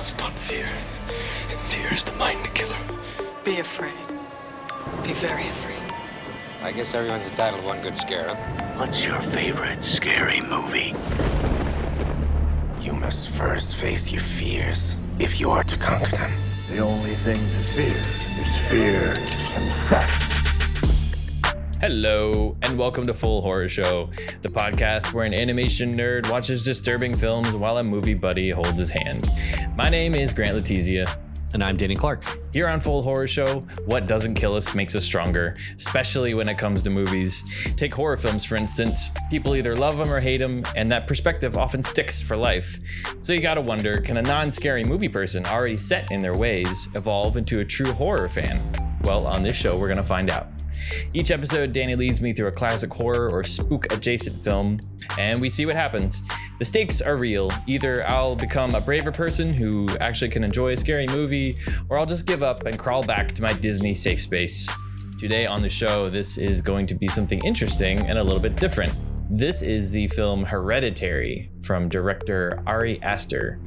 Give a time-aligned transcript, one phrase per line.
[0.00, 0.66] must not fear.
[1.64, 2.78] Fear is the mind killer.
[3.44, 3.92] Be afraid.
[5.04, 5.92] Be very afraid.
[6.62, 8.34] I guess everyone's entitled to one good scare, huh?
[8.78, 10.94] What's your favorite scary movie?
[12.80, 16.32] You must first face your fears if you are to conquer them.
[16.70, 18.00] The only thing to fear
[18.40, 19.08] is fear
[19.52, 20.39] himself.
[21.80, 24.10] Hello, and welcome to Full Horror Show,
[24.42, 28.90] the podcast where an animation nerd watches disturbing films while a movie buddy holds his
[28.90, 29.26] hand.
[29.76, 31.10] My name is Grant Letizia.
[31.54, 32.22] And I'm Danny Clark.
[32.52, 36.58] Here on Full Horror Show, what doesn't kill us makes us stronger, especially when it
[36.58, 37.42] comes to movies.
[37.76, 39.08] Take horror films, for instance.
[39.30, 42.78] People either love them or hate them, and that perspective often sticks for life.
[43.22, 46.90] So you gotta wonder can a non scary movie person already set in their ways
[46.94, 48.60] evolve into a true horror fan?
[49.02, 50.59] Well, on this show, we're gonna find out.
[51.12, 54.80] Each episode, Danny leads me through a classic horror or spook adjacent film,
[55.18, 56.22] and we see what happens.
[56.58, 57.50] The stakes are real.
[57.66, 61.56] Either I'll become a braver person who actually can enjoy a scary movie,
[61.88, 64.68] or I'll just give up and crawl back to my Disney safe space.
[65.18, 68.56] Today on the show, this is going to be something interesting and a little bit
[68.56, 68.94] different.
[69.28, 73.58] This is the film Hereditary from director Ari Aster.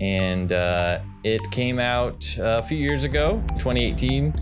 [0.00, 4.34] And uh, it came out a few years ago, 2018.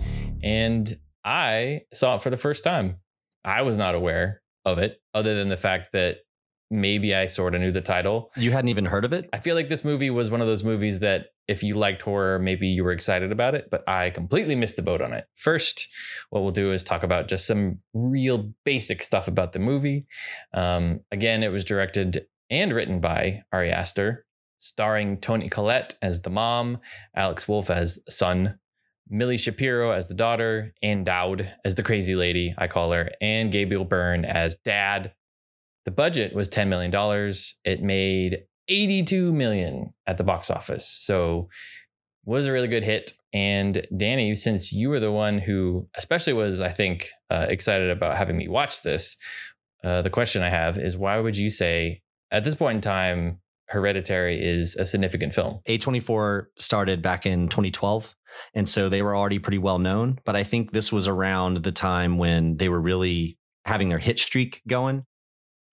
[0.43, 2.99] And I saw it for the first time.
[3.45, 6.19] I was not aware of it, other than the fact that
[6.71, 8.31] maybe I sort of knew the title.
[8.37, 9.29] You hadn't even heard of it?
[9.33, 12.39] I feel like this movie was one of those movies that if you liked horror,
[12.39, 15.27] maybe you were excited about it, but I completely missed the boat on it.
[15.35, 15.89] First,
[16.31, 20.07] what we'll do is talk about just some real basic stuff about the movie.
[20.53, 24.27] Um, again, it was directed and written by Ari Aster,
[24.59, 26.79] starring Toni Collette as the mom,
[27.15, 28.59] Alex Wolff as son,
[29.09, 33.53] Milly Shapiro as the daughter, Ann Dowd as the crazy lady, I call her, and
[33.53, 35.13] Gabriel Byrne as dad.
[35.85, 36.93] The budget was $10 million.
[37.65, 40.89] It made 82 million at the box office.
[40.89, 41.49] So
[42.25, 43.13] was a really good hit.
[43.33, 48.17] And Danny, since you were the one who especially was, I think, uh, excited about
[48.17, 49.17] having me watch this,
[49.85, 52.03] uh, the question I have is why would you say
[52.33, 55.61] at this point in time, Hereditary is a significant film?
[55.69, 58.15] A24 started back in 2012.
[58.55, 60.19] And so they were already pretty well known.
[60.25, 64.19] But I think this was around the time when they were really having their hit
[64.19, 65.05] streak going.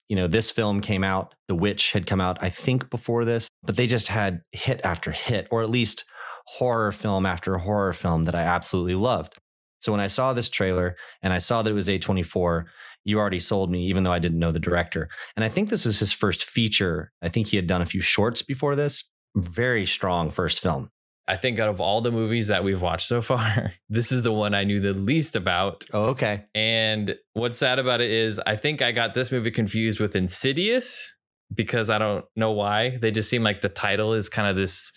[0.09, 3.47] You know, this film came out, The Witch had come out, I think, before this,
[3.63, 6.03] but they just had hit after hit, or at least
[6.45, 9.35] horror film after horror film that I absolutely loved.
[9.79, 12.65] So when I saw this trailer and I saw that it was A24,
[13.05, 15.09] you already sold me, even though I didn't know the director.
[15.35, 17.11] And I think this was his first feature.
[17.21, 19.09] I think he had done a few shorts before this.
[19.35, 20.89] Very strong first film.
[21.27, 24.31] I think out of all the movies that we've watched so far, this is the
[24.31, 25.85] one I knew the least about.
[25.93, 26.45] Oh, okay.
[26.53, 31.13] And what's sad about it is I think I got this movie confused with Insidious
[31.53, 32.97] because I don't know why.
[32.97, 34.91] They just seem like the title is kind of this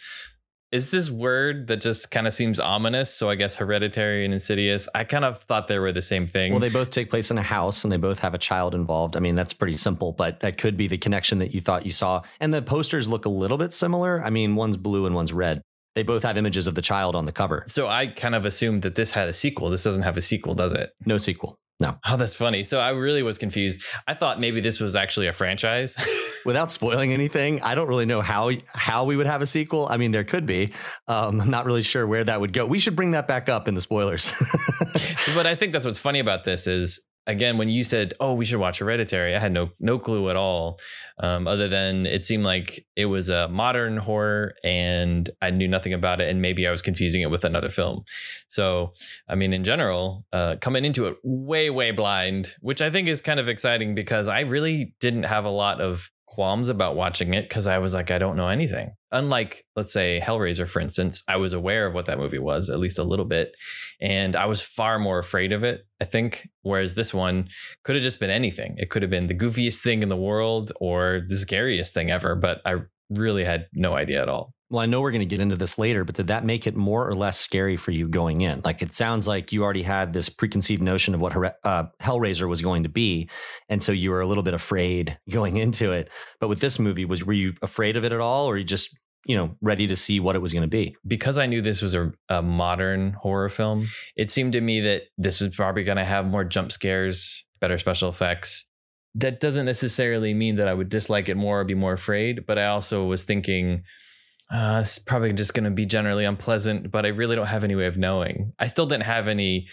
[0.73, 3.13] is this word that just kind of seems ominous.
[3.13, 4.89] So I guess hereditary and insidious.
[4.95, 6.53] I kind of thought they were the same thing.
[6.53, 9.17] Well, they both take place in a house and they both have a child involved.
[9.17, 11.93] I mean, that's pretty simple, but that could be the connection that you thought you
[11.93, 12.23] saw.
[12.41, 14.23] And the posters look a little bit similar.
[14.23, 15.63] I mean, one's blue and one's red
[15.97, 17.65] they both have images of the child on the cover.
[17.67, 19.71] So I kind of assumed that this had a sequel.
[19.71, 20.93] This doesn't have a sequel, does it?
[21.07, 21.59] No sequel.
[21.79, 21.99] No.
[22.07, 22.65] Oh, that's funny.
[22.65, 23.83] So I really was confused.
[24.07, 25.97] I thought maybe this was actually a franchise.
[26.47, 29.87] Without spoiling anything, I don't really know how how we would have a sequel.
[29.91, 30.73] I mean, there could be.
[31.07, 32.65] Um, I'm not really sure where that would go.
[32.65, 34.25] We should bring that back up in the spoilers.
[34.25, 38.35] so, but I think that's what's funny about this is again when you said oh
[38.35, 40.79] we should watch hereditary i had no no clue at all
[41.19, 45.93] um, other than it seemed like it was a modern horror and i knew nothing
[45.93, 48.05] about it and maybe i was confusing it with another film.
[48.49, 48.93] So
[49.29, 53.21] i mean in general uh, coming into it way way blind which i think is
[53.21, 57.49] kind of exciting because i really didn't have a lot of qualms about watching it
[57.49, 58.93] because I was like, I don't know anything.
[59.11, 62.79] Unlike, let's say, Hellraiser, for instance, I was aware of what that movie was, at
[62.79, 63.53] least a little bit.
[64.03, 66.47] And I was far more afraid of it, I think.
[66.61, 67.49] Whereas this one
[67.85, 68.75] could have just been anything.
[68.77, 72.35] It could have been the goofiest thing in the world or the scariest thing ever,
[72.35, 72.77] but I
[73.09, 74.53] really had no idea at all.
[74.69, 76.75] Well, I know we're going to get into this later, but did that make it
[76.75, 78.63] more or less scary for you going in?
[78.65, 82.63] Like it sounds like you already had this preconceived notion of what uh, Hellraiser was
[82.63, 83.31] going to be,
[83.69, 86.11] and so you were a little bit afraid going into it.
[86.41, 88.99] But with this movie, was were you afraid of it at all, or you just
[89.25, 90.97] you know ready to see what it was going to be?
[91.07, 93.87] Because I knew this was a, a modern horror film,
[94.17, 97.79] it seemed to me that this was probably going to have more jump scares, better
[97.79, 98.67] special effects.
[99.15, 102.59] That doesn't necessarily mean that I would dislike it more or be more afraid, but
[102.59, 103.85] I also was thinking
[104.51, 107.75] uh, it's probably just going to be generally unpleasant, but I really don't have any
[107.75, 108.53] way of knowing.
[108.59, 109.67] I still didn't have any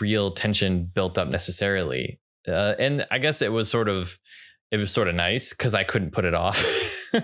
[0.00, 2.20] real tension built up necessarily.
[2.46, 4.18] Uh, and I guess it was sort of
[4.70, 6.62] it was sort of nice because I couldn't put it off.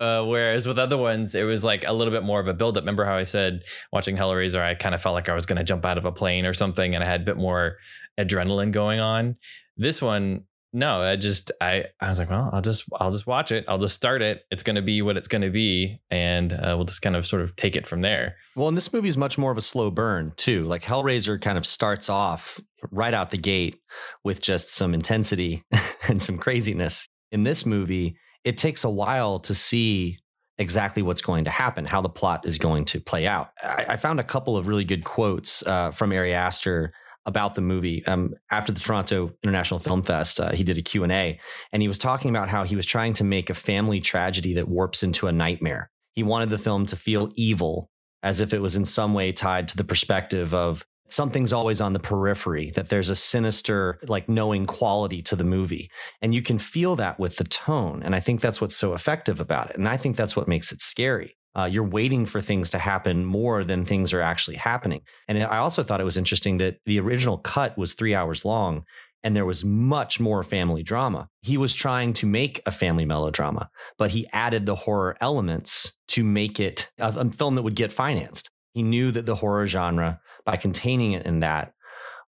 [0.00, 2.82] uh, whereas with other ones, it was like a little bit more of a buildup.
[2.82, 3.62] Remember how I said
[3.92, 6.12] watching Hellraiser, I kind of felt like I was going to jump out of a
[6.12, 7.76] plane or something, and I had a bit more
[8.18, 9.36] adrenaline going on.
[9.76, 13.52] This one, no, I just I I was like, well, I'll just I'll just watch
[13.52, 13.64] it.
[13.68, 14.44] I'll just start it.
[14.50, 17.26] It's going to be what it's going to be, and uh, we'll just kind of
[17.26, 18.36] sort of take it from there.
[18.56, 20.62] Well, and this movie is much more of a slow burn too.
[20.62, 22.58] Like Hellraiser kind of starts off
[22.90, 23.80] right out the gate
[24.24, 25.62] with just some intensity
[26.08, 27.06] and some craziness.
[27.30, 30.16] In this movie, it takes a while to see
[30.58, 33.50] exactly what's going to happen, how the plot is going to play out.
[33.62, 36.92] I, I found a couple of really good quotes uh, from Ari Aster
[37.26, 40.40] about the movie um, after the Toronto International Film Fest.
[40.40, 41.38] Uh, he did a Q&A
[41.72, 44.68] and he was talking about how he was trying to make a family tragedy that
[44.68, 45.90] warps into a nightmare.
[46.14, 47.88] He wanted the film to feel evil
[48.22, 51.92] as if it was in some way tied to the perspective of something's always on
[51.92, 55.90] the periphery, that there's a sinister, like knowing quality to the movie.
[56.22, 58.02] And you can feel that with the tone.
[58.02, 59.76] And I think that's what's so effective about it.
[59.76, 61.36] And I think that's what makes it scary.
[61.54, 65.02] Uh, you're waiting for things to happen more than things are actually happening.
[65.28, 68.84] And I also thought it was interesting that the original cut was three hours long
[69.22, 71.28] and there was much more family drama.
[71.42, 76.24] He was trying to make a family melodrama, but he added the horror elements to
[76.24, 78.50] make it a, a film that would get financed.
[78.74, 81.74] He knew that the horror genre, by containing it in that,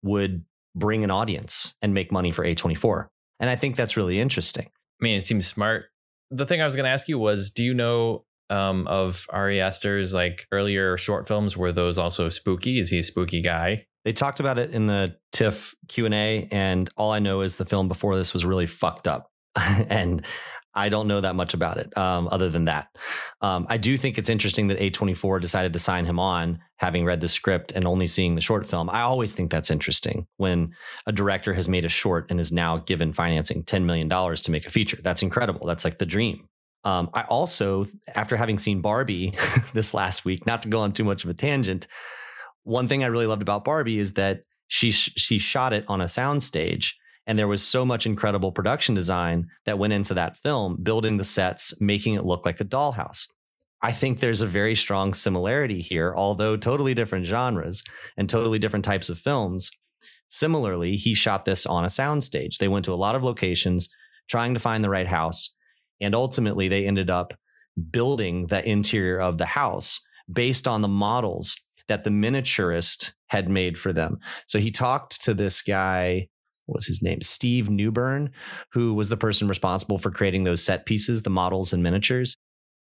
[0.04, 0.44] would
[0.76, 3.08] bring an audience and make money for A24.
[3.40, 4.70] And I think that's really interesting.
[5.02, 5.86] I mean, it seems smart.
[6.30, 9.62] The thing I was going to ask you was do you know um, of Ari
[9.62, 12.80] Aster's like earlier short films were those also spooky?
[12.80, 13.86] Is he a spooky guy?
[14.06, 17.88] They talked about it in the TIFF Q&A and all I know is the film
[17.88, 19.32] before this was really fucked up.
[19.90, 20.26] and
[20.76, 22.88] I don't know that much about it um, other than that.
[23.42, 27.22] Um, I do think it's interesting that A24 decided to sign him on, having read
[27.22, 28.90] the script and only seeing the short film.
[28.90, 30.74] I always think that's interesting when
[31.06, 34.66] a director has made a short and is now given financing $10 million to make
[34.66, 34.98] a feature.
[35.02, 35.68] That's incredible.
[35.68, 36.48] That's like the dream.
[36.86, 39.34] Um, I also, after having seen Barbie
[39.74, 41.88] this last week, not to go on too much of a tangent,
[42.64, 46.06] one thing I really loved about Barbie is that she she shot it on a
[46.06, 46.94] soundstage
[47.26, 51.24] and there was so much incredible production design that went into that film, building the
[51.24, 53.28] sets, making it look like a dollhouse.
[53.82, 57.84] I think there's a very strong similarity here, although totally different genres
[58.18, 59.72] and totally different types of films.
[60.30, 62.58] Similarly, he shot this on a soundstage.
[62.58, 63.90] They went to a lot of locations
[64.30, 65.54] trying to find the right house.
[66.04, 67.34] And ultimately, they ended up
[67.92, 70.00] building the interior of the house
[70.32, 71.56] based on the models
[71.88, 74.20] that the miniaturist had made for them.
[74.48, 76.28] So he talked to this guy
[76.66, 77.22] what was his name?
[77.22, 78.32] Steve Newburn,
[78.72, 82.38] who was the person responsible for creating those set pieces, the models and miniatures.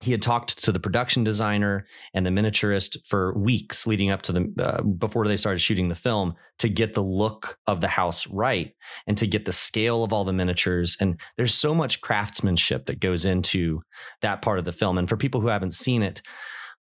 [0.01, 4.31] He had talked to the production designer and the miniaturist for weeks leading up to
[4.31, 8.27] the uh, before they started shooting the film to get the look of the house
[8.27, 8.73] right
[9.07, 10.97] and to get the scale of all the miniatures.
[11.01, 13.81] And there's so much craftsmanship that goes into
[14.21, 14.99] that part of the film.
[14.99, 16.21] And for people who haven't seen it,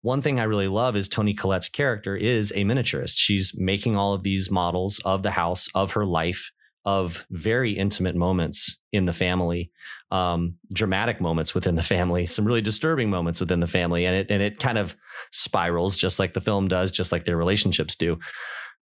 [0.03, 3.15] one thing I really love is Toni Collette's character is a miniaturist.
[3.17, 6.49] She's making all of these models of the house, of her life,
[6.85, 9.69] of very intimate moments in the family,
[10.11, 14.29] um, dramatic moments within the family, some really disturbing moments within the family, and it
[14.29, 14.95] and it kind of
[15.31, 18.19] spirals just like the film does, just like their relationships do.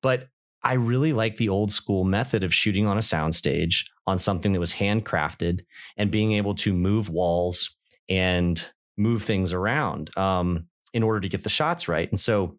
[0.02, 0.30] But
[0.64, 4.60] I really like the old school method of shooting on a soundstage on something that
[4.60, 5.62] was handcrafted
[5.98, 7.76] and being able to move walls
[8.10, 12.10] and move things around um, in order to get the shots right.
[12.10, 12.58] And so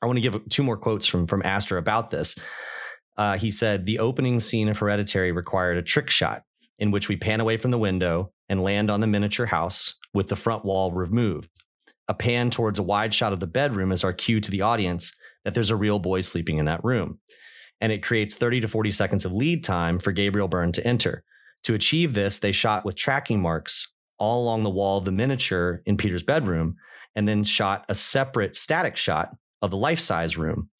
[0.00, 2.38] I want to give two more quotes from from Aster about this.
[3.16, 6.44] Uh, he said the opening scene of Hereditary required a trick shot
[6.78, 10.28] in which we pan away from the window and land on the miniature house with
[10.28, 11.50] the front wall removed.
[12.08, 15.14] A pan towards a wide shot of the bedroom is our cue to the audience
[15.44, 17.18] that there's a real boy sleeping in that room.
[17.80, 21.22] And it creates 30 to 40 seconds of lead time for Gabriel Byrne to enter.
[21.64, 25.82] To achieve this, they shot with tracking marks all along the wall of the miniature
[25.86, 26.76] in Peter's bedroom
[27.14, 30.70] and then shot a separate static shot of the life size room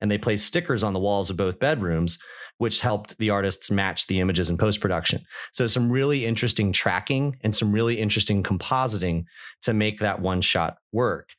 [0.00, 2.18] and they placed stickers on the walls of both bedrooms
[2.58, 5.24] which helped the artists match the images in post production.
[5.52, 9.24] So, some really interesting tracking and some really interesting compositing
[9.62, 11.34] to make that one shot work.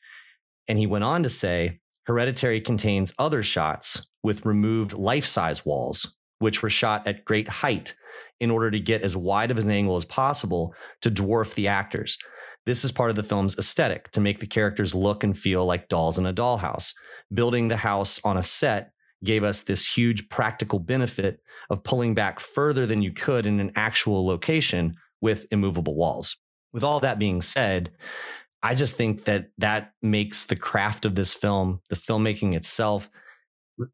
[0.68, 6.18] And he went on to say Hereditary contains other shots with removed life size walls,
[6.40, 7.94] which were shot at great height
[8.40, 12.18] in order to get as wide of an angle as possible to dwarf the actors.
[12.66, 15.90] This is part of the film's aesthetic to make the characters look and feel like
[15.90, 16.94] dolls in a dollhouse
[17.34, 18.92] building the house on a set
[19.24, 23.72] gave us this huge practical benefit of pulling back further than you could in an
[23.76, 26.38] actual location with immovable walls.
[26.72, 27.92] With all that being said,
[28.64, 33.10] I just think that that makes the craft of this film, the filmmaking itself.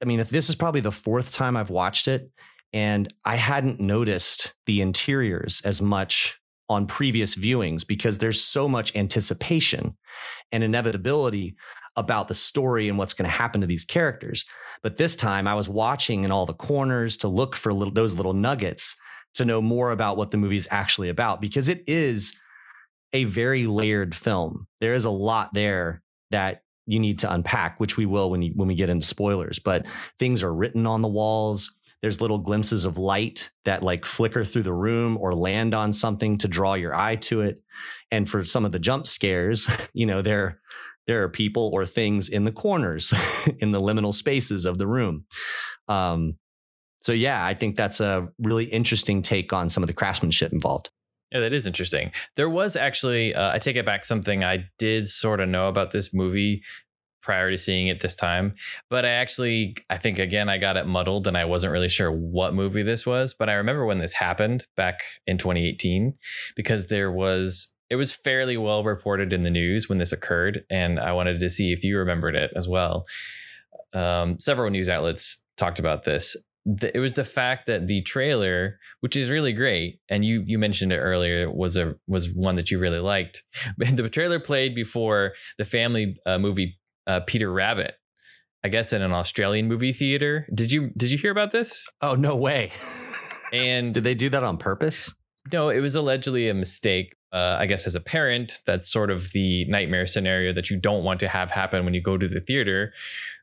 [0.02, 2.32] I mean, if this is probably the fourth time I've watched it,
[2.76, 8.94] And I hadn't noticed the interiors as much on previous viewings because there's so much
[8.98, 9.96] anticipation
[10.52, 11.56] and inevitability
[11.96, 14.44] about the story and what's going to happen to these characters.
[14.86, 18.14] But this time I was watching in all the corners to look for little, those
[18.14, 18.96] little nuggets
[19.34, 22.40] to know more about what the movie is actually about because it is
[23.12, 24.68] a very layered film.
[24.82, 28.54] There is a lot there that you need to unpack, which we will when you,
[28.56, 29.58] when we get into spoilers.
[29.58, 29.88] But
[30.20, 31.74] things are written on the walls.
[32.04, 36.38] There's little glimpses of light that like flicker through the room or land on something
[36.38, 37.60] to draw your eye to it.
[38.12, 40.62] And for some of the jump scares, you know, there
[41.08, 43.14] there are people or things in the corners,
[43.60, 45.26] in the liminal spaces of the room.
[45.88, 46.38] Um,
[47.02, 50.90] so yeah, I think that's a really interesting take on some of the craftsmanship involved.
[51.32, 52.12] Yeah, that is interesting.
[52.36, 55.92] There was actually, uh, I take it back, something I did sort of know about
[55.92, 56.64] this movie
[57.22, 58.54] prior to seeing it this time,
[58.90, 62.12] but I actually, I think again, I got it muddled and I wasn't really sure
[62.12, 63.34] what movie this was.
[63.34, 66.14] But I remember when this happened back in 2018
[66.56, 71.00] because there was, it was fairly well reported in the news when this occurred, and
[71.00, 73.06] I wanted to see if you remembered it as well.
[73.94, 78.80] Um, several news outlets talked about this the, it was the fact that the trailer,
[79.02, 82.72] which is really great, and you you mentioned it earlier, was a was one that
[82.72, 83.44] you really liked.
[83.78, 87.96] the trailer played before the family uh, movie uh, Peter Rabbit,
[88.64, 90.48] I guess in an Australian movie theater.
[90.54, 91.88] Did you did you hear about this?
[92.02, 92.72] Oh no way!
[93.54, 95.16] and did they do that on purpose?
[95.54, 97.16] No, it was allegedly a mistake.
[97.36, 101.04] Uh, I guess as a parent, that's sort of the nightmare scenario that you don't
[101.04, 102.94] want to have happen when you go to the theater,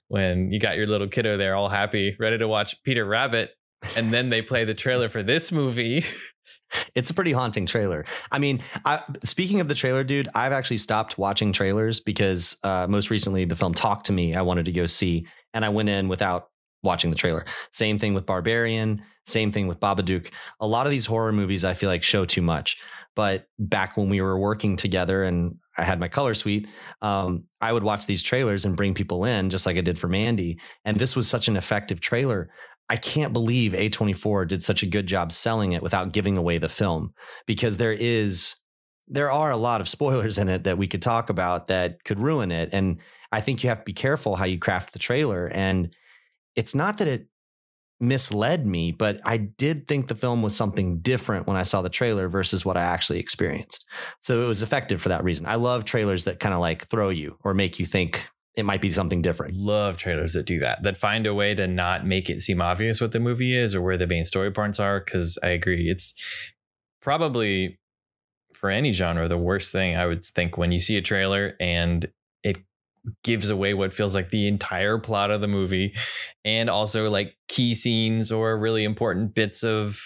[0.09, 3.55] when you got your little kiddo there all happy, ready to watch Peter Rabbit,
[3.95, 6.07] and then they play the trailer for this movie.
[6.95, 8.07] it's a pretty haunting trailer.
[8.31, 12.87] I mean, I, speaking of the trailer, dude, I've actually stopped watching trailers because uh,
[12.89, 15.91] most recently the film Talk to Me I wanted to go see, and I went
[15.91, 16.49] in without
[16.83, 17.45] watching the trailer.
[17.73, 19.03] Same thing with Barbarian.
[19.27, 20.31] Same thing with Babadook.
[20.61, 22.79] A lot of these horror movies I feel like show too much.
[23.15, 26.67] But back when we were working together and I had my color suite,
[27.01, 30.09] um, I would watch these trailers and bring people in, just like I did for
[30.09, 30.59] Mandy.
[30.85, 32.51] And this was such an effective trailer.
[32.89, 36.69] I can't believe A24 did such a good job selling it without giving away the
[36.69, 37.15] film
[37.47, 38.55] because there is
[39.09, 42.19] there are a lot of spoilers in it that we could talk about that could
[42.19, 42.99] ruin it and
[43.33, 45.95] I think you have to be careful how you craft the trailer and
[46.55, 47.27] it's not that it
[48.03, 51.89] misled me, but I did think the film was something different when I saw the
[51.89, 53.89] trailer versus what I actually experienced.
[54.21, 55.47] So it was effective for that reason.
[55.47, 58.81] I love trailers that kind of like throw you or make you think it might
[58.81, 59.55] be something different.
[59.55, 63.01] Love trailers that do that, that find a way to not make it seem obvious
[63.01, 65.01] what the movie is or where the main story parts are.
[65.01, 65.89] Cause I agree.
[65.89, 66.15] It's
[67.01, 67.79] probably
[68.53, 72.05] for any genre the worst thing I would think when you see a trailer and
[72.43, 72.59] it
[73.25, 75.95] gives away what feels like the entire plot of the movie
[76.45, 80.01] and also like key scenes or really important bits of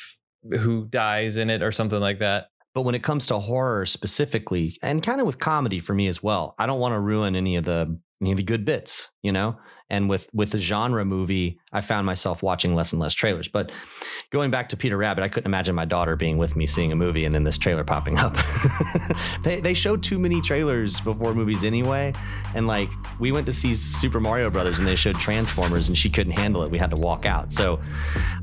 [0.51, 2.47] who dies in it or something like that.
[2.75, 6.23] But when it comes to horror specifically, and kind of with comedy for me as
[6.23, 9.33] well, I don't want to ruin any of the any of the good bits, you
[9.33, 9.57] know?
[9.89, 13.49] And with with the genre movie, I found myself watching less and less trailers.
[13.49, 13.73] But
[14.31, 16.97] going back to Peter Rabbit, I couldn't imagine my daughter being with me seeing a
[16.97, 18.37] movie and then this trailer popping up.
[19.43, 22.13] they they show too many trailers before movies anyway.
[22.55, 22.89] And like
[23.21, 26.63] we went to see Super Mario Brothers and they showed Transformers and she couldn't handle
[26.63, 26.71] it.
[26.71, 27.53] We had to walk out.
[27.53, 27.81] So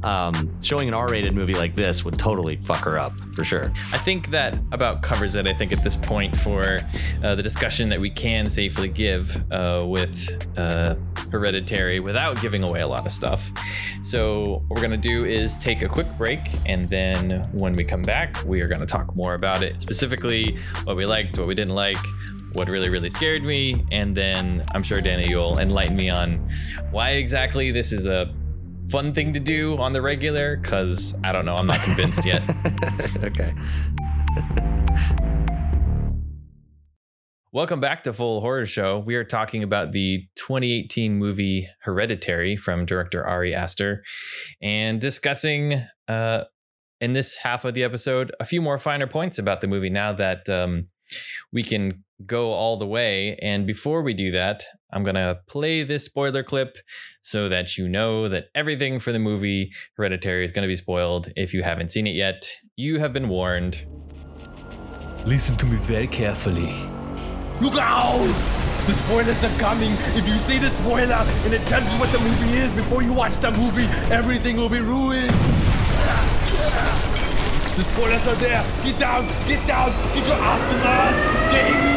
[0.04, 3.72] um, showing an R-rated movie like this would totally fuck her up for sure.
[3.92, 5.48] I think that about covers it.
[5.48, 6.80] I think at this point for
[7.24, 10.48] uh, the discussion that we can safely give uh, with.
[10.58, 10.96] Uh,
[11.34, 13.52] Hereditary without giving away a lot of stuff.
[14.04, 18.02] So, what we're to do is take a quick break, and then when we come
[18.02, 21.56] back, we are going to talk more about it specifically what we liked, what we
[21.56, 21.98] didn't like,
[22.54, 26.50] what really, really scared me, and then I'm sure Danny, you'll enlighten me on
[26.92, 28.34] why exactly this is a
[28.90, 32.44] fun thing to do on the regular, because I don't know, I'm not convinced yet.
[33.24, 33.54] okay.
[37.54, 38.98] Welcome back to Full Horror Show.
[38.98, 44.04] We are talking about the 2018 movie Hereditary from director Ari Aster
[44.60, 46.46] and discussing uh,
[47.00, 50.12] in this half of the episode a few more finer points about the movie now
[50.14, 50.88] that um,
[51.52, 53.36] we can go all the way.
[53.36, 56.78] And before we do that, I'm going to play this spoiler clip
[57.22, 61.28] so that you know that everything for the movie Hereditary is going to be spoiled.
[61.36, 63.86] If you haven't seen it yet, you have been warned.
[65.28, 66.90] Listen to me very carefully.
[67.62, 68.28] Look out!
[68.88, 69.94] The spoilers are coming.
[70.16, 73.14] If you see the spoiler and it tells you what the movie is before you
[73.14, 75.30] watch the movie, everything will be ruined.
[77.76, 78.64] The spoilers are there.
[78.84, 79.28] Get down!
[79.48, 79.92] Get down!
[80.14, 81.52] Get your ass to Mars!
[81.52, 81.94] Jamie!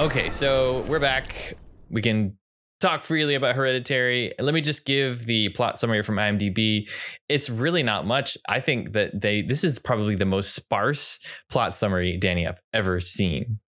[0.00, 1.54] Okay, so we're back.
[1.88, 2.36] We can
[2.80, 4.32] talk freely about Hereditary.
[4.38, 6.88] Let me just give the plot summary from IMDb.
[7.28, 8.36] It's really not much.
[8.48, 11.18] I think that they this is probably the most sparse
[11.50, 13.58] plot summary Danny I've ever seen.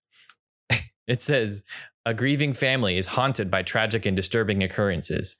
[1.06, 1.62] it says
[2.04, 5.36] a grieving family is haunted by tragic and disturbing occurrences.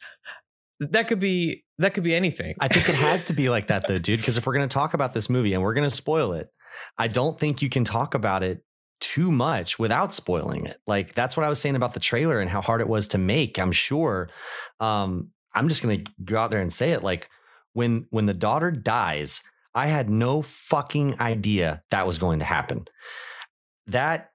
[0.80, 2.54] That could be that could be anything.
[2.61, 4.20] I think it has to be like that though, dude.
[4.20, 6.49] Because if we're going to talk about this movie and we're going to spoil it,
[6.99, 8.62] I don't think you can talk about it
[9.06, 10.78] too much without spoiling it.
[10.86, 13.18] Like that's what I was saying about the trailer and how hard it was to
[13.18, 13.58] make.
[13.58, 14.28] I'm sure.
[14.80, 17.04] Um, I'm just to go out there and say it.
[17.04, 17.30] Like
[17.72, 19.42] when when the daughter dies,
[19.75, 22.86] I had no fucking idea that was going to happen.
[23.86, 24.30] That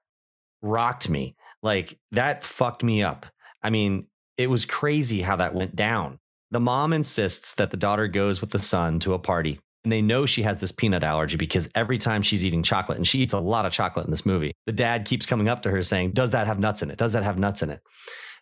[0.62, 1.36] rocked me.
[1.62, 3.26] Like that fucked me up.
[3.62, 4.06] I mean,
[4.38, 6.18] it was crazy how that went down.
[6.50, 9.60] The mom insists that the daughter goes with the son to a party.
[9.84, 13.06] And they know she has this peanut allergy because every time she's eating chocolate, and
[13.06, 15.70] she eats a lot of chocolate in this movie, the dad keeps coming up to
[15.70, 16.98] her saying, Does that have nuts in it?
[16.98, 17.80] Does that have nuts in it?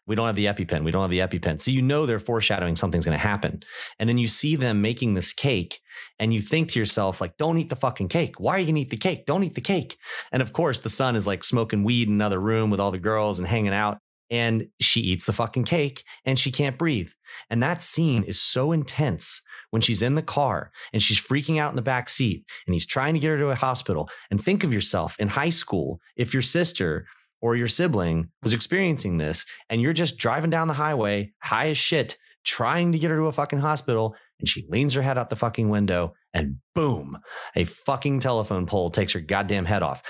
[0.06, 0.82] We don't have the EpiPen.
[0.82, 1.60] We don't have the EpiPen.
[1.60, 3.62] So you know they're foreshadowing something's going to happen.
[3.98, 5.78] And then you see them making this cake
[6.18, 8.40] and you think to yourself, like, don't eat the fucking cake.
[8.40, 9.26] Why are you to eat the cake?
[9.26, 9.96] Don't eat the cake.
[10.32, 12.98] And of course, the son is like smoking weed in another room with all the
[12.98, 13.98] girls and hanging out.
[14.30, 17.10] And she eats the fucking cake and she can't breathe.
[17.48, 21.70] And that scene is so intense when she's in the car and she's freaking out
[21.70, 24.08] in the back seat and he's trying to get her to a hospital.
[24.30, 27.06] And think of yourself in high school, if your sister
[27.40, 31.78] or your sibling was experiencing this and you're just driving down the highway high as
[31.78, 35.30] shit, trying to get her to a fucking hospital, and she leans her head out
[35.30, 37.18] the fucking window and boom,
[37.56, 40.02] a fucking telephone pole takes her goddamn head off.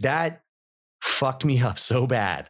[0.00, 0.42] That
[1.02, 2.48] fucked me up so bad.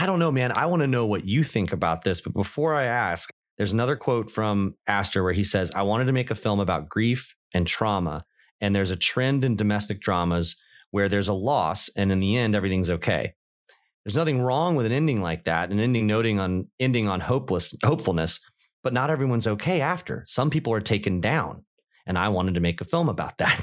[0.00, 0.52] I don't know, man.
[0.52, 2.20] I want to know what you think about this.
[2.20, 6.12] But before I ask, there's another quote from Aster where he says, I wanted to
[6.12, 8.24] make a film about grief and trauma.
[8.60, 10.56] And there's a trend in domestic dramas
[10.90, 13.34] where there's a loss and in the end, everything's okay.
[14.04, 17.74] There's nothing wrong with an ending like that, an ending noting on ending on hopeless
[17.84, 18.40] hopefulness,
[18.82, 20.24] but not everyone's okay after.
[20.26, 21.64] Some people are taken down.
[22.06, 23.62] And I wanted to make a film about that.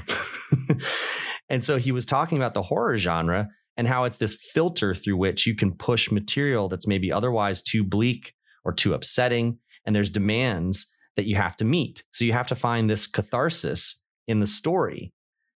[1.48, 5.16] and so he was talking about the horror genre and how it's this filter through
[5.16, 9.58] which you can push material that's maybe otherwise too bleak or too upsetting.
[9.86, 12.04] And there's demands that you have to meet.
[12.10, 15.12] So you have to find this catharsis in the story.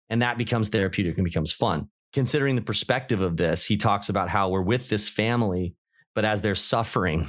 [0.08, 1.88] And that becomes therapeutic and becomes fun.
[2.12, 5.74] Considering the perspective of this, he talks about how we're with this family,
[6.14, 7.26] but as they're suffering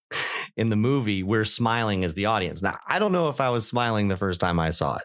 [0.56, 2.62] in the movie, we're smiling as the audience.
[2.62, 5.04] Now, I don't know if I was smiling the first time I saw it.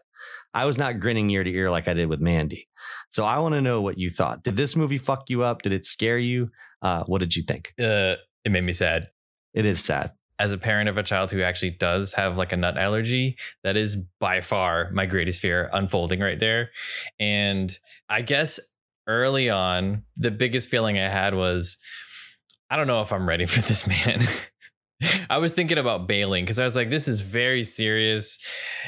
[0.53, 2.67] I was not grinning ear to ear like I did with Mandy.
[3.09, 4.43] So I want to know what you thought.
[4.43, 5.61] Did this movie fuck you up?
[5.61, 6.49] Did it scare you?
[6.81, 7.73] Uh, what did you think?
[7.79, 9.05] Uh, it made me sad.
[9.53, 10.11] It is sad.
[10.43, 13.77] As a parent of a child who actually does have like a nut allergy, that
[13.77, 16.71] is by far my greatest fear unfolding right there.
[17.17, 17.71] And
[18.09, 18.59] I guess
[19.07, 21.77] early on, the biggest feeling I had was,
[22.69, 24.19] I don't know if I'm ready for this man.
[25.29, 28.37] I was thinking about bailing because I was like, this is very serious.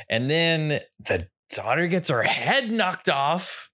[0.10, 3.72] And then the daughter gets her head knocked off.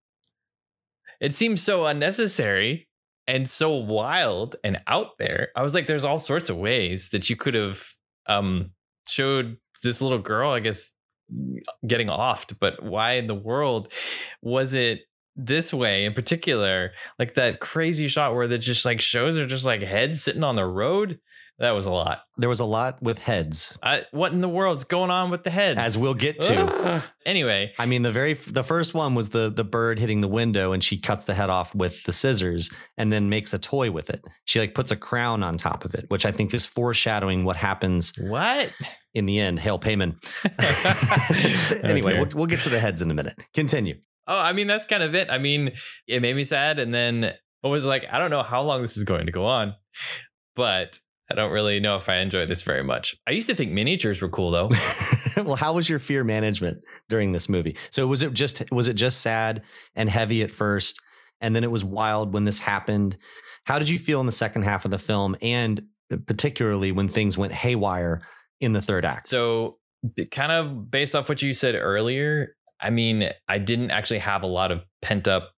[1.19, 2.89] It seems so unnecessary
[3.31, 5.49] and so wild and out there.
[5.55, 7.89] I was like, there's all sorts of ways that you could have
[8.27, 8.71] um,
[9.07, 10.91] showed this little girl, I guess,
[11.87, 13.89] getting offed, but why in the world
[14.41, 15.03] was it
[15.37, 16.91] this way in particular?
[17.17, 20.57] Like that crazy shot where that just like shows her just like head sitting on
[20.57, 21.17] the road.
[21.61, 22.23] That was a lot.
[22.37, 23.77] There was a lot with heads.
[23.83, 25.79] I, what in the world's going on with the heads?
[25.79, 26.55] As we'll get to.
[26.55, 27.03] Ugh.
[27.23, 30.71] Anyway, I mean, the very the first one was the the bird hitting the window,
[30.71, 34.09] and she cuts the head off with the scissors, and then makes a toy with
[34.09, 34.25] it.
[34.45, 37.57] She like puts a crown on top of it, which I think is foreshadowing what
[37.57, 38.71] happens what?
[39.13, 39.59] in the end.
[39.59, 40.15] Hail Paimon.
[41.83, 43.39] anyway, we'll, we'll get to the heads in a minute.
[43.53, 43.99] Continue.
[44.25, 45.29] Oh, I mean, that's kind of it.
[45.29, 45.73] I mean,
[46.07, 46.79] it made me sad.
[46.79, 49.45] And then I was like, I don't know how long this is going to go
[49.45, 49.75] on,
[50.55, 50.99] but
[51.31, 53.15] I don't really know if I enjoy this very much.
[53.25, 54.69] I used to think miniatures were cool though.
[55.37, 57.77] well, how was your fear management during this movie?
[57.89, 59.63] So was it just was it just sad
[59.95, 60.99] and heavy at first,
[61.39, 63.17] and then it was wild when this happened?
[63.63, 65.83] How did you feel in the second half of the film, and
[66.25, 68.21] particularly when things went haywire
[68.59, 69.29] in the third act?
[69.29, 69.77] So,
[70.31, 74.47] kind of based off what you said earlier, I mean, I didn't actually have a
[74.47, 75.51] lot of pent up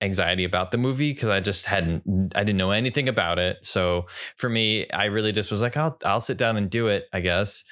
[0.00, 3.58] anxiety about the movie because I just hadn't, I didn't know anything about it.
[3.62, 4.06] So
[4.36, 7.06] for me, I really just was like, I'll, I'll sit down and do it.
[7.12, 7.64] I guess.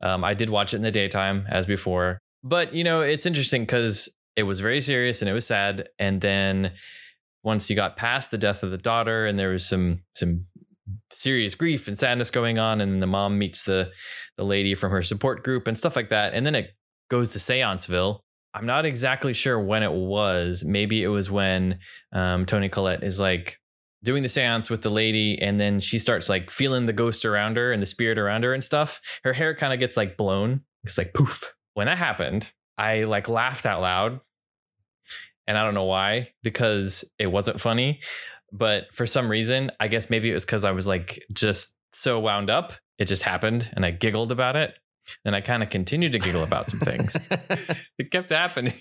[0.00, 3.62] Um, I did watch it in the daytime as before, but you know, it's interesting
[3.62, 5.88] because it was very serious and it was sad.
[5.98, 6.72] And then
[7.42, 10.46] once you got past the death of the daughter and there was some some
[11.10, 13.90] serious grief and sadness going on and the mom meets the
[14.36, 16.70] the lady from her support group and stuff like that and then it
[17.08, 18.20] goes to seanceville
[18.54, 20.64] i'm not exactly sure when it was.
[20.64, 21.78] Maybe it was when
[22.12, 23.58] um, toni collette is like
[24.02, 27.56] doing the seance with the lady and then she starts like feeling the ghost around
[27.56, 29.00] her and the spirit around her and stuff.
[29.22, 30.62] Her hair kind of gets like blown.
[30.84, 31.54] It's like poof.
[31.74, 34.20] When that happened i like laughed out loud.
[35.46, 38.00] And i don't know why because it wasn't funny.
[38.52, 42.18] But for some reason i guess maybe it was because i was like just so
[42.18, 44.74] wound up it just happened and i giggled about it
[45.24, 47.16] and i kind of continued to giggle about some things
[47.98, 48.74] it kept happening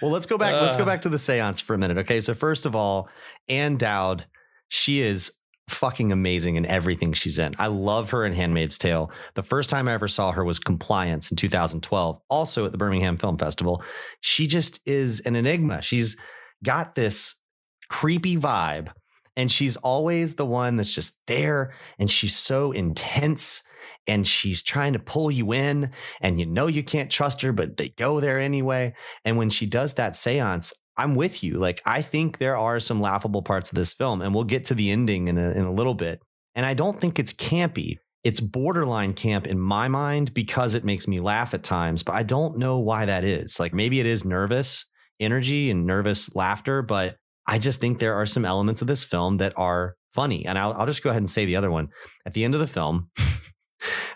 [0.00, 0.52] Well, let's go back.
[0.60, 0.86] let's go Uh.
[0.86, 1.98] back to the seance for a minute.
[1.98, 2.20] Okay.
[2.20, 3.08] So, first of all,
[3.48, 4.26] Ann Dowd,
[4.68, 5.32] she is
[5.68, 7.56] fucking amazing in everything she's in.
[7.58, 9.10] I love her in Handmaid's Tale.
[9.34, 13.16] The first time I ever saw her was Compliance in 2012, also at the Birmingham
[13.16, 13.82] Film Festival.
[14.20, 15.82] She just is an enigma.
[15.82, 16.16] She's
[16.64, 17.42] got this
[17.90, 18.88] creepy vibe,
[19.36, 23.64] and she's always the one that's just there, and she's so intense.
[24.08, 27.76] And she's trying to pull you in, and you know you can't trust her, but
[27.76, 28.94] they go there anyway.
[29.24, 31.58] And when she does that seance, I'm with you.
[31.58, 34.74] Like, I think there are some laughable parts of this film, and we'll get to
[34.74, 36.20] the ending in a, in a little bit.
[36.54, 37.98] And I don't think it's campy.
[38.24, 42.24] It's borderline camp in my mind because it makes me laugh at times, but I
[42.24, 43.60] don't know why that is.
[43.60, 44.90] Like, maybe it is nervous
[45.20, 47.16] energy and nervous laughter, but
[47.46, 50.46] I just think there are some elements of this film that are funny.
[50.46, 51.88] And I'll, I'll just go ahead and say the other one.
[52.26, 53.10] At the end of the film,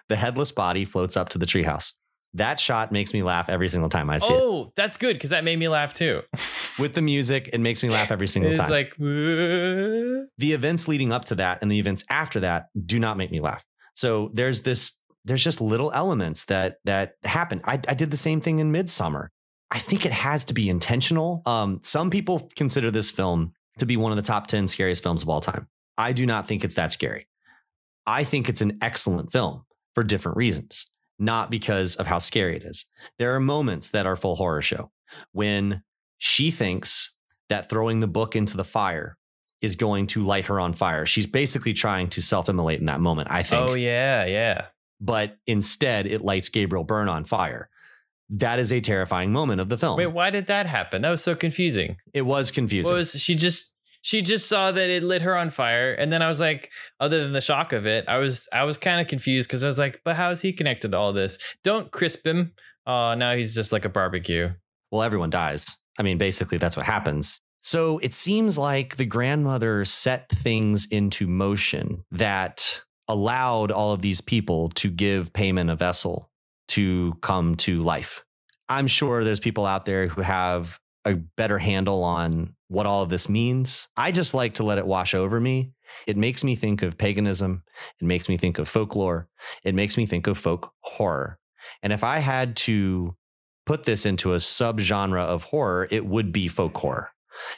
[0.09, 1.93] the headless body floats up to the treehouse.
[2.35, 4.41] That shot makes me laugh every single time I see it.
[4.43, 6.23] oh that's good because that made me laugh too
[6.79, 8.71] With the music, it makes me laugh every single it's time.
[8.71, 13.17] like "Whoa." the events leading up to that and the events after that do not
[13.19, 13.63] make me laugh.
[13.95, 17.61] So there's this, there's just little elements that that happen.
[17.65, 19.29] I, I did the same thing in Midsommar.
[19.71, 21.43] I think it has to be intentional.
[21.45, 25.23] Um, some people consider this film to be one of the top 10 scariest films
[25.23, 25.67] of all time.
[25.99, 27.27] I do not think it's that scary.
[28.07, 32.63] I think it's an excellent film for different reasons, not because of how scary it
[32.65, 32.91] is.
[33.19, 34.91] There are moments that are full horror show
[35.33, 35.83] when
[36.19, 37.17] she thinks
[37.49, 39.17] that throwing the book into the fire
[39.61, 41.07] is going to light her on fire.
[41.07, 43.69] She's basically trying to self immolate in that moment, I think.
[43.69, 44.67] oh yeah yeah
[45.01, 47.69] But instead, it lights Gabriel Byrne on fire.
[48.31, 49.99] That is a terrifying moment of the film.
[49.99, 52.91] wait why did that happen that was so confusing it was confusing.
[52.91, 56.23] What was she just she just saw that it lit her on fire and then
[56.23, 59.07] I was like other than the shock of it I was I was kind of
[59.07, 62.27] confused because I was like but how is he connected to all this don't crisp
[62.27, 62.53] him
[62.87, 64.51] oh now he's just like a barbecue
[64.93, 65.83] well, everyone dies.
[65.99, 67.41] I mean, basically, that's what happens.
[67.63, 74.21] So it seems like the grandmother set things into motion that allowed all of these
[74.21, 76.31] people to give Paimon a vessel
[76.69, 78.25] to come to life.
[78.69, 83.09] I'm sure there's people out there who have a better handle on what all of
[83.09, 83.89] this means.
[83.97, 85.73] I just like to let it wash over me.
[86.07, 87.65] It makes me think of paganism.
[88.01, 89.29] It makes me think of folklore.
[89.65, 91.39] It makes me think of folk horror.
[91.83, 93.17] And if I had to
[93.67, 97.11] put this into a subgenre of horror, it would be folk horror.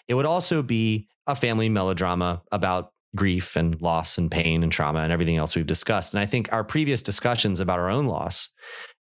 [0.08, 5.00] It would also be a family melodrama about grief and loss and pain and trauma
[5.00, 6.14] and everything else we've discussed.
[6.14, 8.48] And I think our previous discussions about our own loss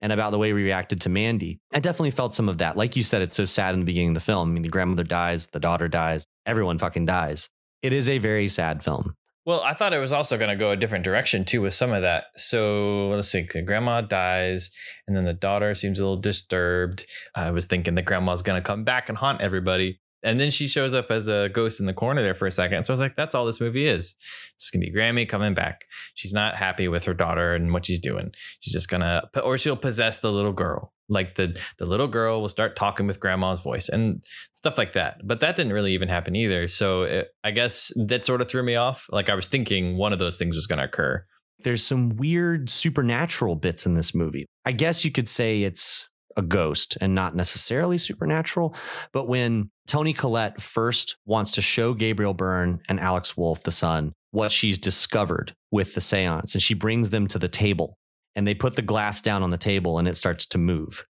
[0.01, 2.77] and about the way we reacted to Mandy, I definitely felt some of that.
[2.77, 4.49] Like you said, it's so sad in the beginning of the film.
[4.49, 7.49] I mean, the grandmother dies, the daughter dies, everyone fucking dies.
[7.81, 9.15] It is a very sad film.
[9.45, 11.91] Well, I thought it was also going to go a different direction too with some
[11.91, 12.27] of that.
[12.37, 13.45] So let's see.
[13.51, 14.71] The grandma dies,
[15.05, 17.05] and then the daughter seems a little disturbed.
[17.35, 19.99] I was thinking the grandma's going to come back and haunt everybody.
[20.23, 22.83] And then she shows up as a ghost in the corner there for a second.
[22.83, 24.15] So I was like, that's all this movie is.
[24.55, 25.81] It's to be Grammy coming back.
[26.15, 28.31] She's not happy with her daughter and what she's doing.
[28.61, 30.93] She's just to, or she'll possess the little girl.
[31.09, 35.17] Like the, the little girl will start talking with grandma's voice and stuff like that.
[35.27, 36.69] But that didn't really even happen either.
[36.69, 39.07] So it, I guess that sort of threw me off.
[39.11, 41.25] Like I was thinking one of those things was to occur.
[41.59, 44.45] There's some weird supernatural bits in this movie.
[44.65, 48.75] I guess you could say it's a ghost and not necessarily supernatural.
[49.11, 54.13] But when Toni Collette first wants to show Gabriel Byrne and Alex Wolff, the son,
[54.31, 57.97] what she's discovered with the seance, and she brings them to the table
[58.35, 61.05] and they put the glass down on the table and it starts to move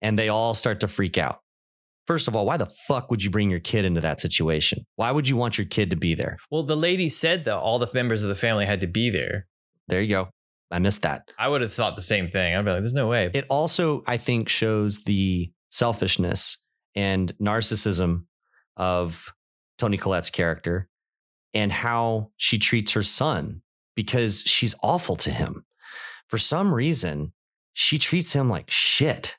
[0.00, 1.40] and they all start to freak out.
[2.06, 4.84] First of all, why the fuck would you bring your kid into that situation?
[4.96, 6.38] Why would you want your kid to be there?
[6.50, 9.46] Well, the lady said that all the members of the family had to be there.
[9.88, 10.28] There you go.
[10.70, 11.32] I missed that.
[11.38, 12.54] I would have thought the same thing.
[12.54, 13.30] I'd be like, there's no way.
[13.34, 16.58] It also, I think, shows the selfishness
[16.94, 18.24] and narcissism
[18.76, 19.32] of
[19.78, 20.88] Toni Collette's character
[21.54, 23.62] and how she treats her son
[23.96, 25.64] because she's awful to him.
[26.28, 27.32] For some reason,
[27.72, 29.36] she treats him like shit.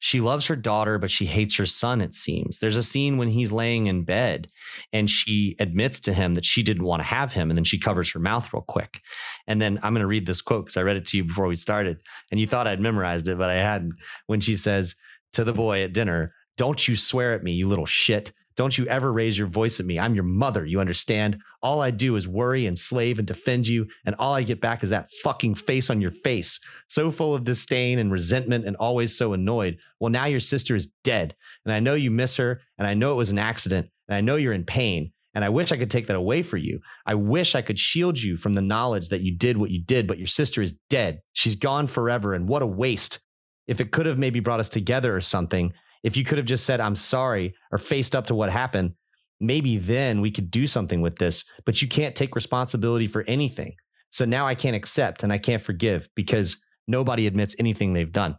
[0.00, 2.58] She loves her daughter, but she hates her son, it seems.
[2.58, 4.48] There's a scene when he's laying in bed
[4.94, 7.50] and she admits to him that she didn't want to have him.
[7.50, 9.02] And then she covers her mouth real quick.
[9.46, 11.46] And then I'm going to read this quote because I read it to you before
[11.46, 11.98] we started.
[12.30, 13.94] And you thought I'd memorized it, but I hadn't.
[14.26, 14.96] When she says
[15.34, 18.32] to the boy at dinner, Don't you swear at me, you little shit.
[18.60, 19.98] Don't you ever raise your voice at me.
[19.98, 20.66] I'm your mother.
[20.66, 21.40] You understand?
[21.62, 23.86] All I do is worry and slave and defend you.
[24.04, 27.44] And all I get back is that fucking face on your face, so full of
[27.44, 29.78] disdain and resentment and always so annoyed.
[29.98, 31.34] Well, now your sister is dead.
[31.64, 32.60] And I know you miss her.
[32.76, 33.88] And I know it was an accident.
[34.08, 35.12] And I know you're in pain.
[35.32, 36.80] And I wish I could take that away for you.
[37.06, 40.06] I wish I could shield you from the knowledge that you did what you did,
[40.06, 41.22] but your sister is dead.
[41.32, 42.34] She's gone forever.
[42.34, 43.24] And what a waste.
[43.66, 46.64] If it could have maybe brought us together or something, if you could have just
[46.64, 48.94] said, I'm sorry, or faced up to what happened,
[49.40, 51.44] maybe then we could do something with this.
[51.64, 53.74] But you can't take responsibility for anything.
[54.10, 58.36] So now I can't accept and I can't forgive because nobody admits anything they've done.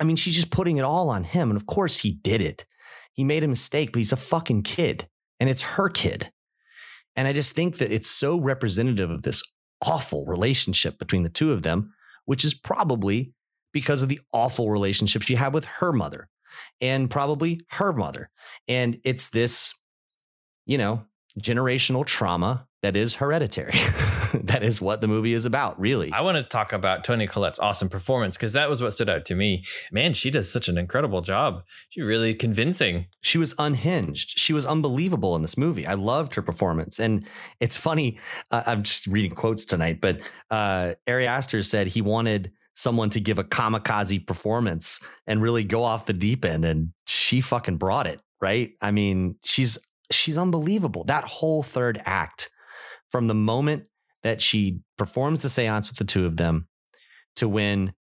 [0.00, 1.50] I mean, she's just putting it all on him.
[1.50, 2.64] And of course he did it.
[3.12, 5.08] He made a mistake, but he's a fucking kid
[5.40, 6.30] and it's her kid.
[7.14, 9.42] And I just think that it's so representative of this
[9.82, 11.94] awful relationship between the two of them,
[12.26, 13.32] which is probably
[13.72, 16.28] because of the awful relationship she had with her mother
[16.80, 18.30] and probably her mother.
[18.68, 19.74] And it's this,
[20.66, 21.04] you know,
[21.40, 23.72] generational trauma that is hereditary.
[24.44, 26.12] that is what the movie is about, really.
[26.12, 29.24] I want to talk about Toni Collette's awesome performance because that was what stood out
[29.26, 29.64] to me.
[29.90, 31.62] Man, she does such an incredible job.
[31.88, 33.06] She really convincing.
[33.22, 34.38] She was unhinged.
[34.38, 35.86] She was unbelievable in this movie.
[35.86, 37.00] I loved her performance.
[37.00, 37.26] And
[37.60, 38.18] it's funny,
[38.50, 43.20] uh, I'm just reading quotes tonight, but uh, Ari Aster said he wanted someone to
[43.20, 46.64] give a kamikaze performance and really go off the deep end.
[46.64, 48.72] And she fucking brought it, right?
[48.80, 49.78] I mean, she's
[50.12, 51.04] she's unbelievable.
[51.04, 52.50] That whole third act,
[53.10, 53.88] from the moment
[54.22, 56.68] that she performs the seance with the two of them
[57.36, 57.92] to when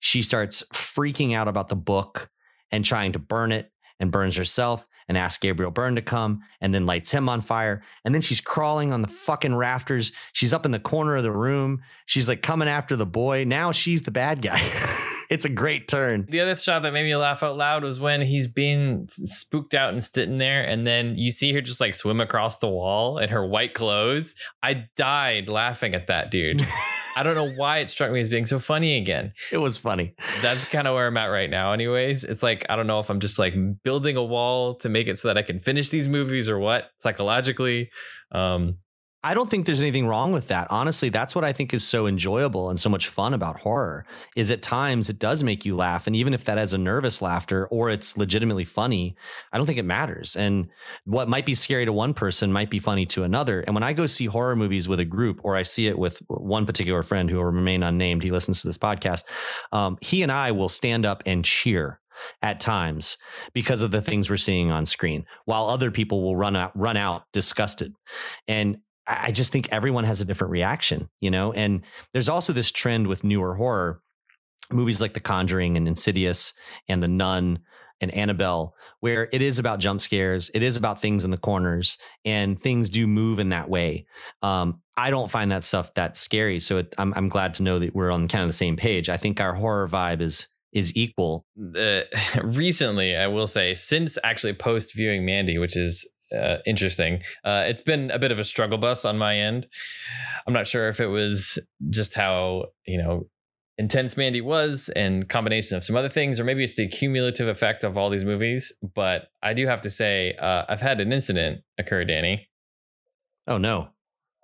[0.00, 2.28] she starts freaking out about the book
[2.70, 6.74] and trying to burn it and burns herself and asks Gabriel Byrne to come and
[6.74, 7.82] then lights him on fire.
[8.04, 10.12] And then she's crawling on the fucking rafters.
[10.32, 11.82] She's up in the corner of the room.
[12.06, 13.44] She's like coming after the boy.
[13.44, 14.60] Now she's the bad guy.
[15.30, 16.26] it's a great turn.
[16.28, 19.92] The other shot that made me laugh out loud was when he's being spooked out
[19.92, 23.28] and sitting there, and then you see her just like swim across the wall in
[23.30, 24.34] her white clothes.
[24.62, 26.62] I died laughing at that, dude.
[27.16, 29.32] I don't know why it struck me as being so funny again.
[29.52, 30.14] It was funny.
[30.42, 32.24] That's kind of where I'm at right now, anyways.
[32.24, 35.18] It's like, I don't know if I'm just like building a wall to make it
[35.18, 37.90] so that I can finish these movies or what psychologically.
[38.32, 38.78] Um,
[39.24, 40.66] I don't think there's anything wrong with that.
[40.68, 44.04] Honestly, that's what I think is so enjoyable and so much fun about horror
[44.36, 47.22] is at times it does make you laugh and even if that has a nervous
[47.22, 49.16] laughter or it's legitimately funny,
[49.50, 50.36] I don't think it matters.
[50.36, 50.68] And
[51.06, 53.60] what might be scary to one person might be funny to another.
[53.62, 56.18] And when I go see horror movies with a group or I see it with
[56.28, 59.24] one particular friend who will remain unnamed, he listens to this podcast,
[59.72, 61.98] um, he and I will stand up and cheer
[62.42, 63.16] at times
[63.52, 66.96] because of the things we're seeing on screen, while other people will run out, run
[66.96, 67.94] out disgusted.
[68.46, 71.52] And I just think everyone has a different reaction, you know?
[71.52, 74.00] And there's also this trend with newer horror
[74.72, 76.54] movies like The Conjuring and Insidious
[76.88, 77.60] and The Nun
[78.00, 81.96] and Annabelle, where it is about jump scares, it is about things in the corners,
[82.24, 84.06] and things do move in that way.
[84.42, 87.78] Um, I don't find that stuff that scary, so it, I'm I'm glad to know
[87.78, 89.08] that we're on kind of the same page.
[89.08, 91.46] I think our horror vibe is is equal.
[91.76, 92.00] Uh,
[92.42, 97.22] recently, I will say, since actually post viewing Mandy, which is uh, interesting.
[97.44, 99.66] Uh, it's been a bit of a struggle bus on my end.
[100.46, 101.58] I'm not sure if it was
[101.90, 103.28] just how you know
[103.76, 107.84] intense Mandy was and combination of some other things, or maybe it's the cumulative effect
[107.84, 108.72] of all these movies.
[108.94, 112.48] But I do have to say, uh, I've had an incident occur, Danny.
[113.46, 113.88] Oh no!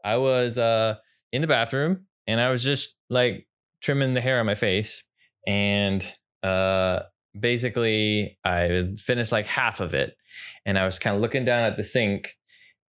[0.04, 0.96] I was uh,
[1.32, 3.46] in the bathroom and I was just like
[3.82, 5.04] trimming the hair on my face,
[5.46, 6.04] and
[6.42, 7.00] uh,
[7.38, 10.16] basically I finished like half of it
[10.64, 12.36] and I was kind of looking down at the sink,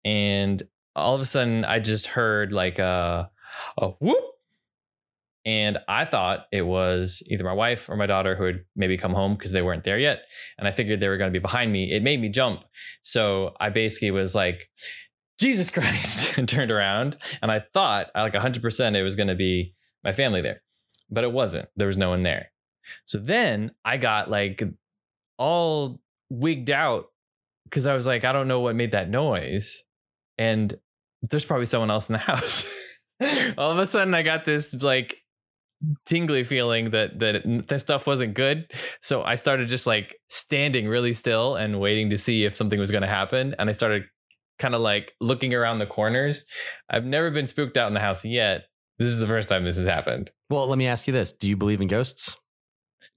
[0.03, 0.61] and
[0.95, 3.29] all of a sudden I just heard like a,
[3.77, 4.23] a whoop.
[5.47, 9.13] And I thought it was either my wife or my daughter who had maybe come
[9.13, 10.23] home because they weren't there yet.
[10.57, 11.91] And I figured they were going to be behind me.
[11.91, 12.63] It made me jump.
[13.03, 14.69] So I basically was like,
[15.39, 17.17] Jesus Christ, and turned around.
[17.43, 20.63] And I thought, like 100%, it was going to be my family there.
[21.11, 21.69] But it wasn't.
[21.75, 22.51] There was no one there.
[23.05, 24.63] So then I got like
[25.37, 27.07] all wigged out
[27.65, 29.83] because I was like, I don't know what made that noise.
[30.37, 30.77] And
[31.21, 32.71] there's probably someone else in the house.
[33.57, 35.21] All of a sudden, I got this like
[36.05, 38.71] tingly feeling that that this stuff wasn't good.
[39.01, 42.91] So I started just like standing really still and waiting to see if something was
[42.91, 43.55] going to happen.
[43.57, 44.03] And I started
[44.59, 46.45] kind of like looking around the corners.
[46.89, 48.65] I've never been spooked out in the house yet.
[48.97, 50.31] This is the first time this has happened.
[50.49, 52.41] Well, let me ask you this: Do you believe in ghosts?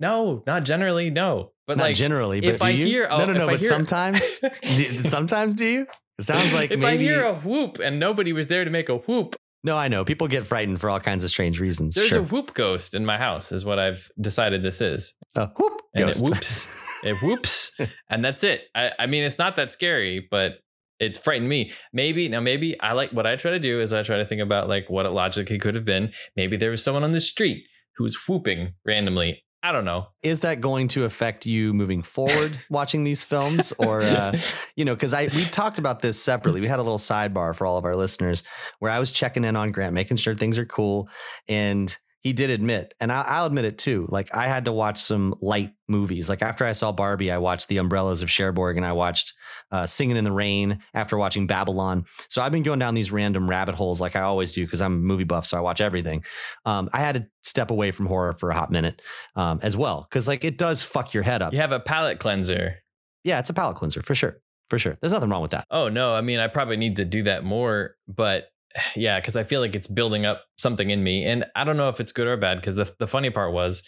[0.00, 1.10] No, not generally.
[1.10, 2.86] No, but Not like generally, but if do I you?
[2.86, 3.46] hear, no, no, oh, no.
[3.46, 5.86] But hear- sometimes, do, sometimes do you?
[6.18, 7.08] It sounds like if maybe.
[7.08, 10.04] I hear a whoop and nobody was there to make a whoop, no, I know
[10.04, 11.94] people get frightened for all kinds of strange reasons.
[11.94, 12.20] there's sure.
[12.20, 13.50] a whoop ghost in my house.
[13.50, 15.14] Is what I've decided this is.
[15.34, 16.22] A whoop And ghost.
[16.22, 16.68] it whoops.
[17.04, 17.76] it whoops,
[18.08, 18.64] and that's it.
[18.74, 20.58] I, I mean, it's not that scary, but
[21.00, 21.72] it frightened me.
[21.92, 24.40] Maybe now, maybe I like what I try to do is I try to think
[24.40, 26.12] about like what it logically could have been.
[26.36, 27.64] Maybe there was someone on the street
[27.96, 29.42] who was whooping randomly.
[29.62, 30.06] I don't know.
[30.22, 34.38] Is that going to affect you moving forward watching these films, or uh,
[34.76, 36.60] you know, because I we talked about this separately.
[36.60, 38.44] We had a little sidebar for all of our listeners
[38.78, 41.08] where I was checking in on Grant, making sure things are cool,
[41.48, 44.08] and he did admit, and I, I'll admit it too.
[44.10, 46.28] Like I had to watch some light movies.
[46.28, 49.34] Like after I saw Barbie, I watched The Umbrellas of Cherbourg, and I watched
[49.70, 52.04] uh, Singing in the Rain after watching Babylon.
[52.28, 54.94] So I've been going down these random rabbit holes, like I always do, because I'm
[54.94, 56.24] a movie buff, so I watch everything.
[56.64, 59.00] Um, I had to step away from horror for a hot minute
[59.36, 61.52] um, as well, because like it does fuck your head up.
[61.52, 62.76] You have a palate cleanser.
[63.22, 64.98] Yeah, it's a palate cleanser for sure, for sure.
[65.00, 65.66] There's nothing wrong with that.
[65.70, 68.48] Oh no, I mean I probably need to do that more, but
[68.96, 71.88] yeah, because I feel like it's building up something in me, and I don't know
[71.88, 72.60] if it's good or bad.
[72.60, 73.82] Because the the funny part was,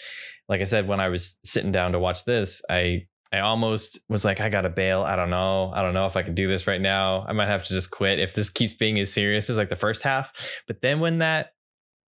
[0.49, 4.25] like I said, when I was sitting down to watch this, I I almost was
[4.25, 5.03] like, I gotta bail.
[5.03, 5.71] I don't know.
[5.75, 7.25] I don't know if I can do this right now.
[7.29, 9.77] I might have to just quit if this keeps being as serious as like the
[9.77, 10.61] first half.
[10.67, 11.53] But then when that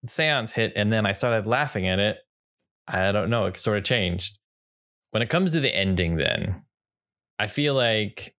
[0.06, 2.18] seance hit, and then I started laughing at it,
[2.88, 3.46] I don't know.
[3.46, 4.38] It sort of changed.
[5.12, 6.64] When it comes to the ending, then
[7.40, 8.36] I feel like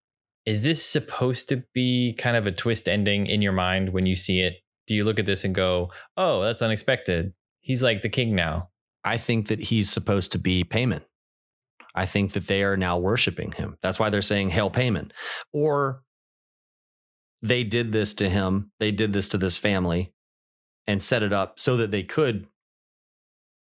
[0.49, 4.15] is this supposed to be kind of a twist ending in your mind when you
[4.15, 4.63] see it?
[4.87, 7.35] Do you look at this and go, oh, that's unexpected?
[7.61, 8.71] He's like the king now.
[9.05, 11.05] I think that he's supposed to be Paimon.
[11.95, 13.77] I think that they are now worshiping him.
[13.83, 15.11] That's why they're saying Hail Paimon.
[15.53, 16.03] Or
[17.43, 20.15] they did this to him, they did this to this family
[20.87, 22.47] and set it up so that they could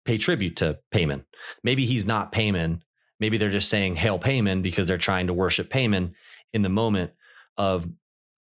[0.03, 1.25] pay tribute to Paimon.
[1.63, 2.81] Maybe he's not Paimon.
[3.19, 6.13] Maybe they're just saying Hail Paimon because they're trying to worship Paimon
[6.53, 7.11] in the moment
[7.57, 7.87] of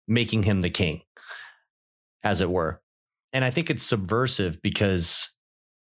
[0.07, 1.03] making him the king,
[2.23, 2.81] as it were.
[3.33, 5.37] And I think it's subversive because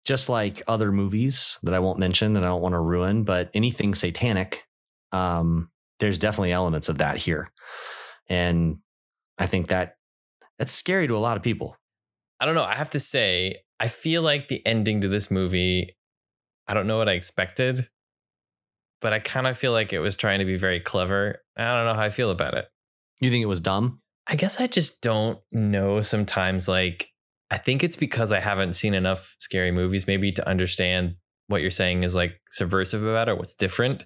[0.04, 3.50] just like other movies that I won't mention that I don't want to ruin, but
[3.54, 4.64] anything satanic,
[5.12, 7.48] um, there's definitely elements of that here.
[8.28, 8.78] And
[9.38, 9.96] I think that
[10.58, 11.76] that's scary to a lot of people.
[12.40, 12.64] I don't know.
[12.64, 15.96] I have to say, I feel like the ending to this movie,
[16.66, 17.88] I don't know what I expected
[19.02, 21.41] but I kind of feel like it was trying to be very clever.
[21.56, 22.66] I don't know how I feel about it.
[23.20, 24.00] You think it was dumb?
[24.26, 26.68] I guess I just don't know sometimes.
[26.68, 27.08] Like,
[27.50, 31.16] I think it's because I haven't seen enough scary movies, maybe to understand
[31.48, 34.04] what you're saying is like subversive about it, what's different.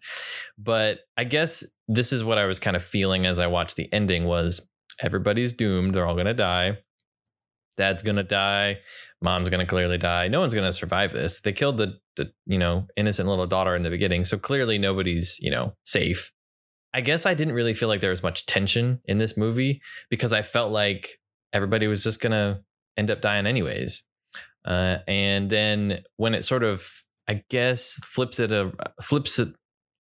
[0.59, 3.93] But I guess this is what I was kind of feeling as I watched the
[3.93, 4.67] ending was
[5.01, 5.95] everybody's doomed.
[5.95, 6.79] They're all going to die
[7.77, 8.79] dad's gonna die
[9.21, 12.87] mom's gonna clearly die no one's gonna survive this they killed the, the you know
[12.97, 16.33] innocent little daughter in the beginning so clearly nobody's you know safe
[16.97, 19.81] i guess i didn't really feel like there was much tension in this movie
[20.11, 21.21] because i felt like
[21.53, 22.61] everybody was just gonna
[22.97, 24.03] end up dying anyways
[24.65, 26.91] uh, and then when it sort of
[27.29, 29.49] i guess flips it a flips it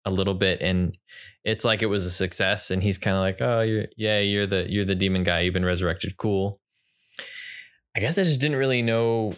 [0.06, 0.98] a little bit and
[1.44, 4.46] it's like it was a success and he's kind of like oh you're yeah you're
[4.46, 6.62] the you're the demon guy you've been resurrected cool
[7.96, 9.34] I guess I just didn't really know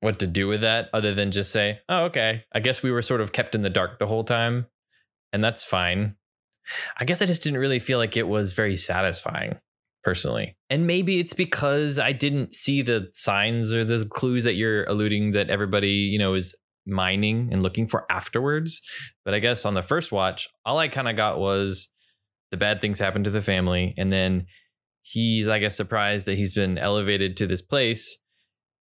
[0.00, 2.44] what to do with that other than just say, oh, okay.
[2.52, 4.66] I guess we were sort of kept in the dark the whole time,
[5.32, 6.16] and that's fine.
[6.98, 9.58] I guess I just didn't really feel like it was very satisfying
[10.02, 10.54] personally.
[10.70, 15.32] And maybe it's because I didn't see the signs or the clues that you're alluding
[15.32, 16.54] that everybody, you know, is
[16.86, 18.80] mining and looking for afterwards.
[19.24, 21.88] But I guess on the first watch, all I kind of got was
[22.54, 24.46] the bad things happened to the family and then
[25.02, 28.16] he's I guess surprised that he's been elevated to this place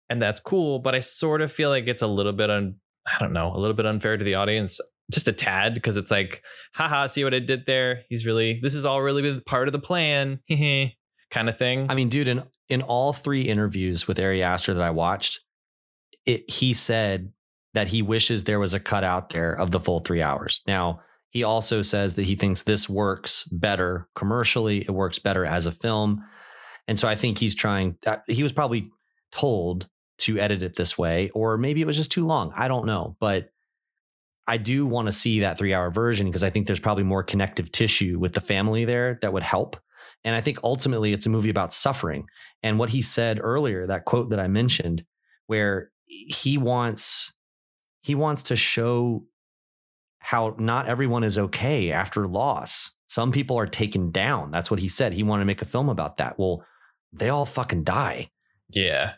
[0.10, 2.76] and that's cool but I sort of feel like it's a little bit un
[3.08, 4.80] I don't know a little bit unfair to the audience
[5.12, 8.04] just a tad because it's like haha see what I did there?
[8.10, 10.40] He's really this is all really part of the plan.
[11.32, 11.90] Kind of thing.
[11.90, 15.42] I mean dude in in all three interviews with Ari Aster that I watched
[16.26, 17.32] it he said
[17.74, 20.62] that he wishes there was a cut out there of the full 3 hours.
[20.68, 25.66] Now he also says that he thinks this works better commercially, it works better as
[25.66, 26.24] a film.
[26.88, 28.92] And so I think he's trying, he was probably
[29.32, 29.88] told
[30.20, 32.54] to edit it this way, or maybe it was just too long.
[32.56, 33.16] I don't know.
[33.20, 33.50] But
[34.48, 37.24] I do want to see that three hour version because I think there's probably more
[37.24, 39.78] connective tissue with the family there that would help.
[40.24, 42.28] And I think ultimately it's a movie about suffering.
[42.62, 45.06] And what he said earlier, that quote that I mentioned,
[45.48, 47.34] where he wants
[48.02, 49.26] he wants to show
[50.20, 52.96] how not everyone is okay after loss.
[53.08, 54.52] Some people are taken down.
[54.52, 55.14] That's what he said.
[55.14, 56.38] He wanted to make a film about that.
[56.38, 56.66] Well,
[57.12, 58.30] they all fucking die.
[58.70, 59.14] Yeah.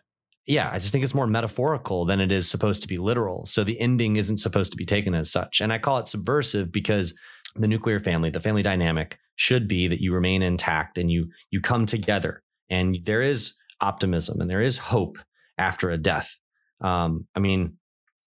[0.47, 3.45] Yeah, I just think it's more metaphorical than it is supposed to be literal.
[3.45, 5.59] So the ending isn't supposed to be taken as such.
[5.59, 7.17] And I call it subversive because
[7.55, 11.61] the nuclear family, the family dynamic should be that you remain intact and you you
[11.61, 15.17] come together and there is optimism and there is hope
[15.57, 16.37] after a death.
[16.81, 17.77] Um, I mean,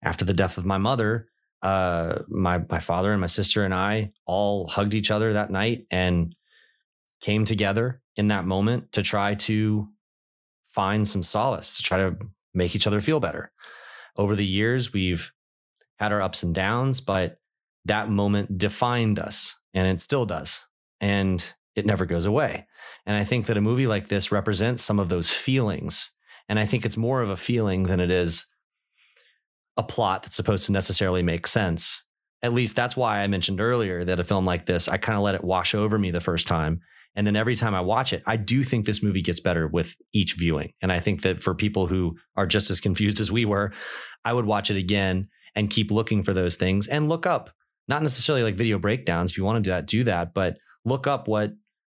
[0.02, 1.28] after the death of my mother,
[1.62, 5.86] uh, my my father and my sister and I all hugged each other that night
[5.90, 6.34] and
[7.20, 9.88] came together in that moment to try to
[10.78, 12.16] find some solace, to try to
[12.54, 13.50] make each other feel better.
[14.16, 15.32] Over the years, we've
[15.98, 17.40] had our ups and downs, but
[17.86, 20.64] that moment defined us and it still does.
[21.00, 22.68] And it never goes away.
[23.06, 26.12] And I think that a movie like this represents some of those feelings.
[26.48, 28.46] And I think it's more of a feeling than it is
[29.76, 32.06] a plot that's supposed to necessarily make sense.
[32.40, 35.24] At least that's why I mentioned earlier that a film like this, I kind of
[35.24, 36.82] let it wash over me the first time.
[37.18, 39.96] And then every time I watch it, I do think this movie gets better with
[40.12, 40.70] each viewing.
[40.80, 43.72] And I think that for people who are just as confused as we were,
[44.24, 47.50] I would watch it again and keep looking for those things and look up,
[47.88, 49.32] not necessarily like video breakdowns.
[49.32, 51.54] If you want to do that, do that, but look up what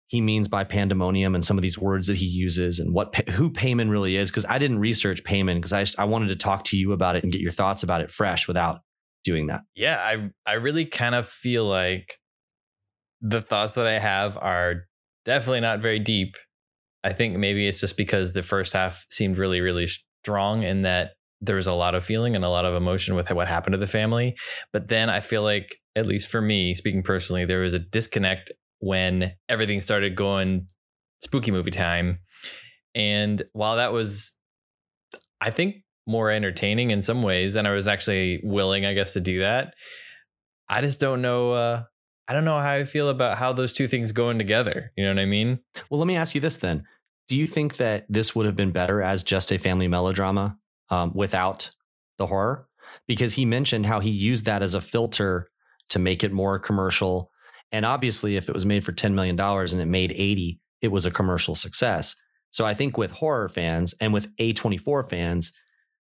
[0.06, 3.50] he means by pandemonium and some of these words that he uses and what who
[3.50, 4.30] Paimon really is.
[4.30, 7.24] Because I didn't research Paimon because I I wanted to talk to you about it
[7.24, 8.80] and get your thoughts about it fresh without
[9.22, 9.60] doing that.
[9.74, 12.16] Yeah, I I really kind of feel like
[13.20, 14.86] the thoughts that I have are
[15.24, 16.36] definitely not very deep.
[17.02, 19.88] I think maybe it's just because the first half seemed really, really
[20.22, 23.30] strong in that there was a lot of feeling and a lot of emotion with
[23.30, 24.36] what happened to the family.
[24.72, 28.52] But then I feel like, at least for me, speaking personally, there was a disconnect
[28.80, 30.66] when everything started going
[31.20, 32.18] spooky movie time.
[32.94, 34.36] And while that was,
[35.40, 39.20] I think, more entertaining in some ways, and I was actually willing, I guess, to
[39.20, 39.74] do that,
[40.68, 41.52] I just don't know.
[41.52, 41.82] Uh,
[42.30, 44.92] I don't know how I feel about how those two things going together.
[44.96, 45.58] You know what I mean?
[45.90, 46.84] Well, let me ask you this then.
[47.26, 50.56] Do you think that this would have been better as just a family melodrama
[50.90, 51.72] um, without
[52.18, 52.68] the horror?
[53.08, 55.50] Because he mentioned how he used that as a filter
[55.88, 57.32] to make it more commercial.
[57.72, 61.06] And obviously, if it was made for $10 million and it made 80, it was
[61.06, 62.14] a commercial success.
[62.52, 65.50] So I think with horror fans and with A24 fans,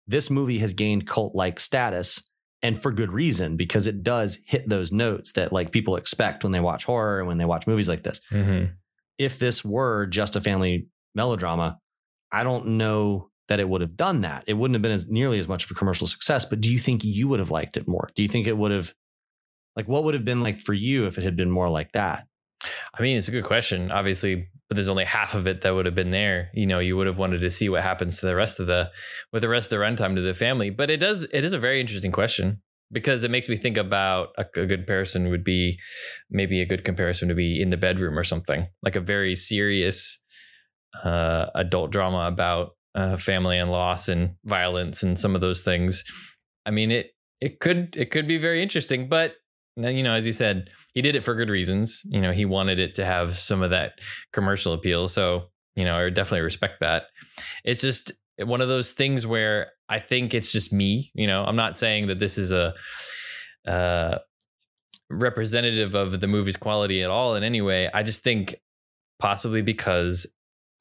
[0.07, 2.29] this movie has gained cult like status
[2.63, 6.53] and for good reason because it does hit those notes that like people expect when
[6.53, 8.21] they watch horror and when they watch movies like this.
[8.31, 8.73] Mm-hmm.
[9.19, 11.79] If this were just a family melodrama,
[12.33, 14.45] I don't know that it would have done that.
[14.47, 16.45] It wouldn't have been as nearly as much of a commercial success.
[16.45, 18.11] But do you think you would have liked it more?
[18.15, 18.93] Do you think it would have
[19.77, 22.27] like what would have been like for you if it had been more like that?
[22.99, 23.91] I mean, it's a good question.
[23.91, 26.51] Obviously, but there's only half of it that would have been there.
[26.53, 28.91] You know, you would have wanted to see what happens to the rest of the
[29.33, 30.71] with the rest of the runtime to the family.
[30.71, 32.61] But it does it is a very interesting question
[32.93, 35.79] because it makes me think about a, a, good comparison would be
[36.31, 40.19] maybe a good comparison to be in the bedroom or something like a very serious
[41.05, 46.05] uh, adult drama about uh, family and loss and violence and some of those things.
[46.67, 49.35] I mean, it it could it could be very interesting, but
[49.79, 52.03] you know, as you said, he did it for good reasons.
[52.05, 53.93] You know, he wanted it to have some of that
[54.33, 55.09] commercial appeal.
[55.09, 55.45] So,
[55.77, 57.05] you know, I definitely respect that.
[57.65, 61.11] It's just one of those things where I think it's just me.
[61.15, 62.75] You know, I'm not saying that this is a
[63.67, 64.19] uh,
[65.11, 67.89] representative of the movie's quality at all in any way.
[67.93, 68.55] I just think
[69.19, 70.27] possibly because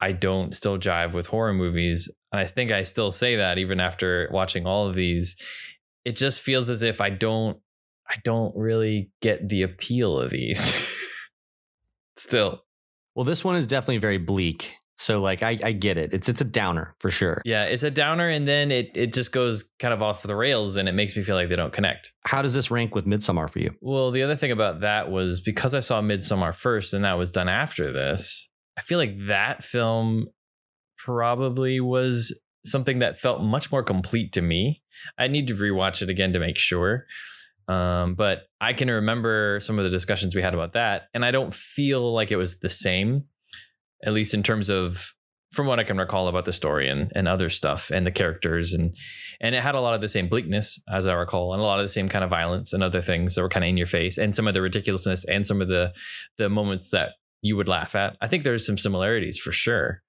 [0.00, 3.80] I don't still jive with horror movies, and I think I still say that even
[3.80, 5.36] after watching all of these.
[6.04, 7.58] It just feels as if I don't
[8.10, 10.74] I don't really get the appeal of these.
[12.16, 12.62] Still.
[13.14, 14.74] Well, this one is definitely very bleak.
[14.98, 16.12] So like I, I get it.
[16.12, 17.40] It's it's a downer for sure.
[17.44, 20.76] Yeah, it's a downer and then it it just goes kind of off the rails
[20.76, 22.12] and it makes me feel like they don't connect.
[22.24, 23.74] How does this rank with Midsommar for you?
[23.80, 27.30] Well, the other thing about that was because I saw Midsommar first and that was
[27.30, 30.26] done after this, I feel like that film
[30.96, 32.36] probably was
[32.66, 34.82] something that felt much more complete to me.
[35.16, 37.06] I need to rewatch it again to make sure.
[37.68, 41.30] Um, but I can remember some of the discussions we had about that, and I
[41.30, 43.24] don't feel like it was the same,
[44.04, 45.14] at least in terms of
[45.52, 48.74] from what I can recall about the story and, and other stuff and the characters
[48.74, 48.94] and
[49.40, 51.78] and it had a lot of the same bleakness as I recall and a lot
[51.78, 53.86] of the same kind of violence and other things that were kind of in your
[53.86, 55.94] face and some of the ridiculousness and some of the
[56.36, 58.16] the moments that you would laugh at.
[58.20, 60.02] I think there's some similarities for sure.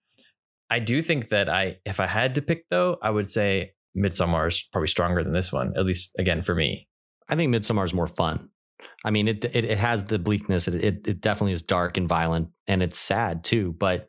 [0.69, 4.47] I do think that I if I had to pick though, I would say Midsommar
[4.47, 6.88] is probably stronger than this one, at least again for me.
[7.29, 8.49] I think Midsommar is more fun.
[9.03, 10.67] I mean, it, it, it has the bleakness.
[10.67, 13.75] It, it, it definitely is dark and violent, and it's sad too.
[13.77, 14.07] But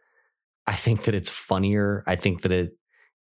[0.66, 2.02] I think that it's funnier.
[2.06, 2.72] I think that it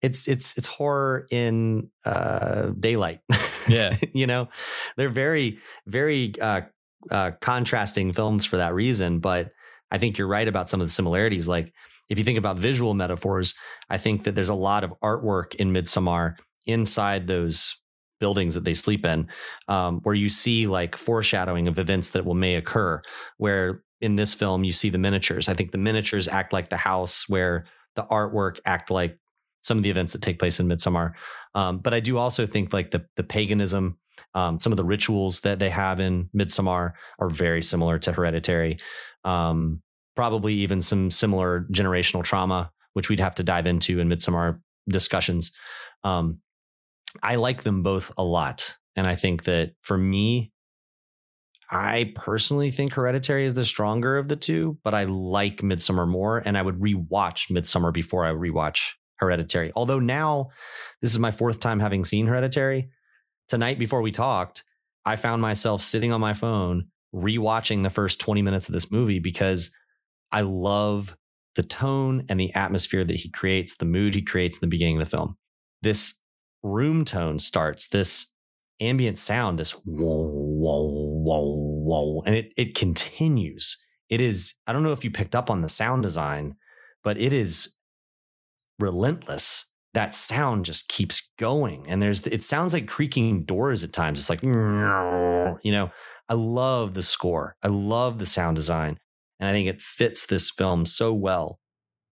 [0.02, 3.20] it's it's it's horror in uh, daylight.
[3.68, 4.50] Yeah, you know,
[4.96, 6.62] they're very very uh,
[7.10, 9.20] uh, contrasting films for that reason.
[9.20, 9.52] But
[9.92, 11.48] I think you're right about some of the similarities.
[11.48, 11.74] Like
[12.10, 13.54] if you think about visual metaphors,
[13.90, 16.36] I think that there's a lot of artwork in Midsommar
[16.66, 17.82] inside those
[18.20, 19.28] buildings that they sleep in,
[19.68, 23.02] um, where you see like foreshadowing of events that will may occur.
[23.38, 25.50] Where in this film you see the miniatures.
[25.50, 27.66] I think the miniatures act like the house, where
[27.96, 29.18] the artwork act like
[29.64, 31.14] some of the events that take place in Midsommar.
[31.56, 33.98] Um, but I do also think like the the paganism
[34.34, 38.78] Um, some of the rituals that they have in Midsommar are very similar to Hereditary.
[39.24, 39.82] Um,
[40.16, 44.60] probably even some similar generational trauma, which we'd have to dive into in Midsommar
[44.90, 45.52] discussions.
[46.04, 46.40] Um,
[47.24, 48.78] I like them both a lot.
[48.96, 50.52] And I think that for me,
[51.70, 56.38] I personally think Hereditary is the stronger of the two, but I like Midsommar more.
[56.38, 59.72] And I would rewatch Midsommar before I rewatch Hereditary.
[59.76, 60.50] Although now
[61.02, 62.90] this is my fourth time having seen Hereditary.
[63.50, 64.64] Tonight, before we talked,
[65.06, 69.20] I found myself sitting on my phone rewatching the first 20 minutes of this movie
[69.20, 69.76] because
[70.32, 71.16] I love
[71.56, 75.02] the tone and the atmosphere that he creates, the mood he creates in the beginning
[75.02, 75.38] of the film.
[75.82, 76.20] This
[76.68, 78.34] room tone starts, this
[78.80, 80.92] ambient sound, this whoa, whoa,
[81.24, 83.84] whoa, whoa, and it it continues.
[84.10, 86.56] It is, I don't know if you picked up on the sound design,
[87.04, 87.76] but it is
[88.80, 89.72] relentless.
[89.94, 91.86] That sound just keeps going.
[91.88, 94.20] And there's it sounds like creaking doors at times.
[94.20, 95.92] It's like, you know,
[96.30, 97.56] I love the score.
[97.64, 98.98] I love the sound design.
[99.40, 101.60] And I think it fits this film so well.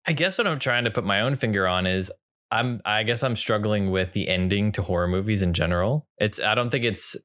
[0.07, 2.11] I guess what I'm trying to put my own finger on is
[2.53, 6.07] I'm I guess I'm struggling with the ending to horror movies in general.
[6.19, 7.17] It's I don't think it's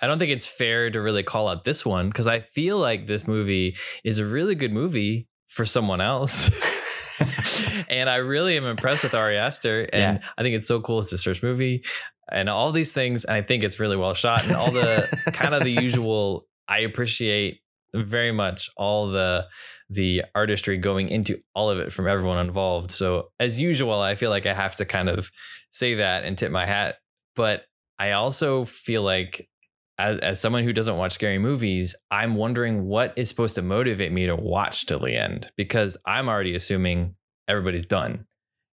[0.00, 3.06] I don't think it's fair to really call out this one because I feel like
[3.06, 6.50] this movie is a really good movie for someone else.
[7.90, 10.28] and I really am impressed with Ari Aster, and yeah.
[10.38, 11.00] I think it's so cool.
[11.00, 11.84] It's his first movie,
[12.32, 13.26] and all these things.
[13.26, 16.46] And I think it's really well shot, and all the kind of the usual.
[16.66, 17.60] I appreciate
[17.94, 19.46] very much all the
[19.88, 22.90] the artistry going into all of it from everyone involved.
[22.90, 25.30] So as usual, I feel like I have to kind of
[25.72, 26.96] say that and tip my hat.
[27.34, 27.64] But
[27.98, 29.48] I also feel like
[29.98, 34.12] as, as someone who doesn't watch scary movies, I'm wondering what is supposed to motivate
[34.12, 37.14] me to watch till the end because I'm already assuming
[37.48, 38.26] everybody's done.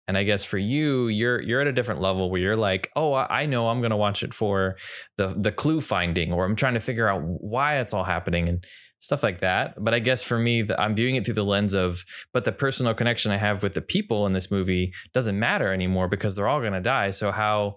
[0.09, 3.15] And I guess for you, you're you're at a different level where you're like, oh,
[3.15, 4.77] I know I'm gonna watch it for
[5.17, 8.49] the the clue finding, or I'm trying to figure out why it's all happening.
[8.49, 8.65] And
[9.01, 9.75] stuff like that.
[9.83, 12.95] But I guess for me, I'm viewing it through the lens of, but the personal
[12.95, 16.61] connection I have with the people in this movie doesn't matter anymore because they're all
[16.61, 17.11] going to die.
[17.11, 17.77] So how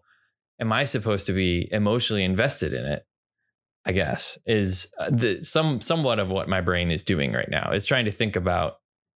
[0.60, 3.04] am I supposed to be emotionally invested in it?
[3.86, 7.72] I guess is uh, the some somewhat of what my brain is doing right now
[7.72, 8.74] is trying to think about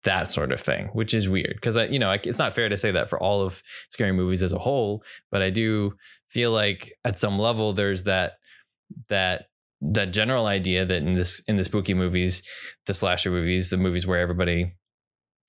[0.05, 2.79] that sort of thing, which is weird because I, you know, it's not fair to
[2.79, 5.95] say that for all of scary movies as a whole, but I do
[6.29, 8.35] feel like at some level there's that
[9.09, 9.47] that
[9.81, 12.43] that general idea that in this in the spooky movies,
[12.87, 14.75] the slasher movies, the movies where everybody,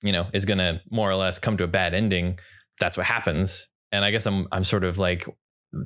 [0.02, 2.38] you know, is gonna more or less come to a bad ending,
[2.80, 3.68] that's what happens.
[3.90, 5.26] And I guess I'm I'm sort of like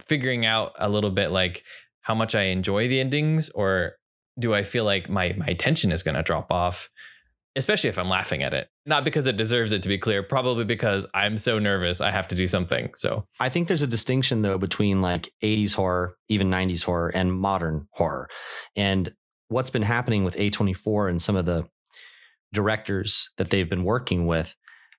[0.06, 1.62] figuring out a little bit like
[2.02, 3.94] how much I enjoy the endings or
[4.38, 6.88] do I feel like my my attention is gonna drop off
[7.56, 8.68] especially if I'm laughing at it.
[8.84, 12.28] Not because it deserves it to be clear, probably because I'm so nervous I have
[12.28, 12.90] to do something.
[12.94, 17.32] So I think there's a distinction though between like 80s horror, even 90s horror, and
[17.32, 18.28] modern horror.
[18.76, 19.12] And
[19.48, 21.66] what's been happening with A24 and some of the
[22.52, 24.54] directors that they've been working with,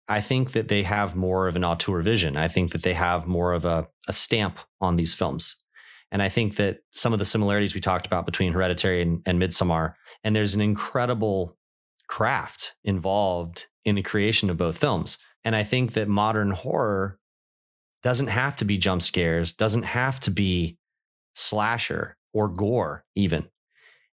[0.07, 2.37] I think that they have more of an auteur vision.
[2.37, 5.63] I think that they have more of a, a stamp on these films.
[6.11, 9.41] And I think that some of the similarities we talked about between Hereditary and, and
[9.41, 9.93] Midsommar,
[10.23, 11.57] and there's an incredible
[12.07, 15.17] craft involved in the creation of both films.
[15.43, 17.19] And I think that modern horror
[18.03, 20.77] doesn't have to be jump scares, doesn't have to be
[21.35, 23.47] slasher or gore, even.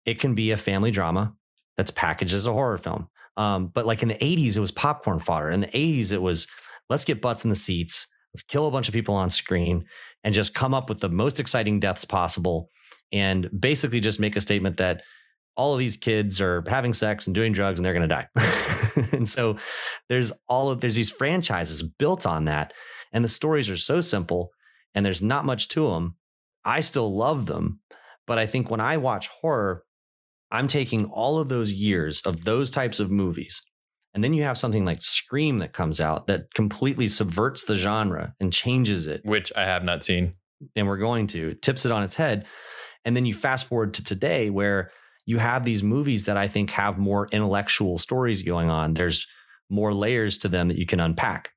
[0.05, 1.33] It can be a family drama
[1.77, 3.07] that's packaged as a horror film.
[3.37, 5.49] Um, but like in the 80s, it was popcorn fodder.
[5.49, 6.47] In the 80s, it was
[6.89, 9.85] let's get butts in the seats, let's kill a bunch of people on screen,
[10.23, 12.69] and just come up with the most exciting deaths possible.
[13.11, 15.03] And basically just make a statement that
[15.55, 18.27] all of these kids are having sex and doing drugs and they're going to die.
[19.11, 19.57] and so
[20.09, 22.73] there's all of there's these franchises built on that
[23.13, 24.51] and the stories are so simple
[24.95, 26.15] and there's not much to them.
[26.63, 27.79] I still love them,
[28.27, 29.83] but I think when I watch horror,
[30.51, 33.63] I'm taking all of those years of those types of movies
[34.13, 38.35] and then you have something like Scream that comes out that completely subverts the genre
[38.39, 40.33] and changes it, which I have not seen.
[40.75, 42.45] And we're going to, tips it on its head.
[43.05, 44.91] And then you fast forward to today where
[45.25, 48.93] you have these movies that I think have more intellectual stories going on.
[48.93, 49.27] There's
[49.69, 51.51] more layers to them that you can unpack.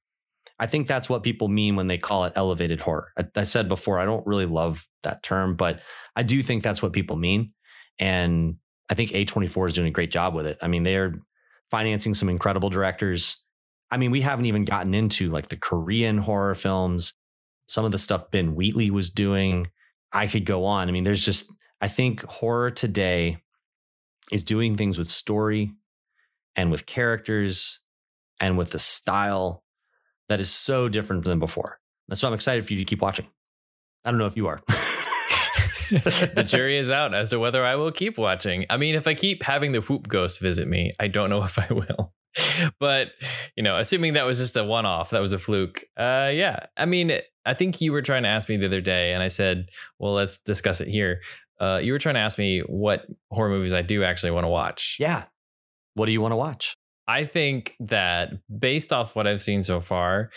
[0.58, 3.12] I think that's what people mean when they call it elevated horror.
[3.18, 5.80] I, I, said before, I don't really love that term, but
[6.14, 7.52] I do think that's what people mean.
[7.98, 8.56] And
[8.88, 10.58] I think A24 is doing a great job with it.
[10.62, 11.14] I mean, they're
[11.70, 13.42] financing some incredible directors.
[13.90, 17.14] I mean, we haven't even gotten into like the Korean horror films,
[17.66, 19.68] some of the stuff Ben Wheatley was doing.
[20.12, 20.88] I could go on.
[20.88, 23.38] I mean, there's just, I think horror today
[24.32, 25.72] is doing things with story
[26.56, 27.80] and with characters
[28.40, 29.64] and with the style
[30.28, 31.78] that is so different than before.
[32.08, 33.26] And so I'm excited for you to keep watching.
[34.04, 34.60] I don't know if you are.
[35.90, 38.66] the jury is out as to whether I will keep watching.
[38.70, 41.58] I mean, if I keep having the whoop ghost visit me, I don't know if
[41.58, 42.12] I will.
[42.80, 43.12] But,
[43.56, 45.82] you know, assuming that was just a one off, that was a fluke.
[45.96, 46.66] Uh yeah.
[46.76, 47.12] I mean,
[47.46, 49.68] I think you were trying to ask me the other day and I said,
[49.98, 51.20] "Well, let's discuss it here."
[51.60, 54.48] Uh you were trying to ask me what horror movies I do actually want to
[54.50, 54.96] watch.
[54.98, 55.24] Yeah.
[55.94, 56.76] What do you want to watch?
[57.06, 60.30] I think that based off what I've seen so far,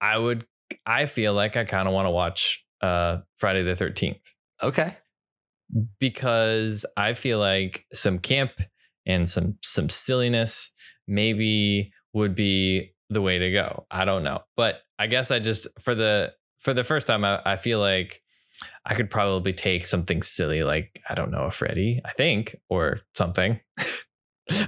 [0.00, 0.46] I would
[0.86, 4.20] I feel like I kind of want to watch uh Friday the 13th
[4.62, 4.94] Okay.
[6.00, 8.52] because I feel like some camp
[9.06, 10.70] and some some silliness
[11.06, 13.86] maybe would be the way to go.
[13.90, 14.40] I don't know.
[14.56, 18.22] But I guess I just for the for the first time I, I feel like
[18.86, 23.00] I could probably take something silly like I don't know a Freddy, I think, or
[23.14, 23.60] something.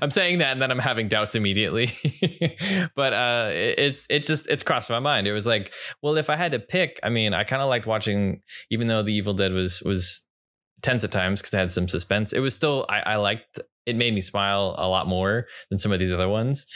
[0.00, 1.92] I'm saying that and then I'm having doubts immediately.
[2.96, 5.26] but uh it- it's it's just it's crossed my mind.
[5.26, 5.72] It was like,
[6.02, 9.02] well, if I had to pick, I mean, I kind of liked watching even though
[9.02, 10.26] The Evil Dead was was
[10.82, 12.32] tense at times because it had some suspense.
[12.32, 15.92] It was still I, I liked it made me smile a lot more than some
[15.92, 16.66] of these other ones.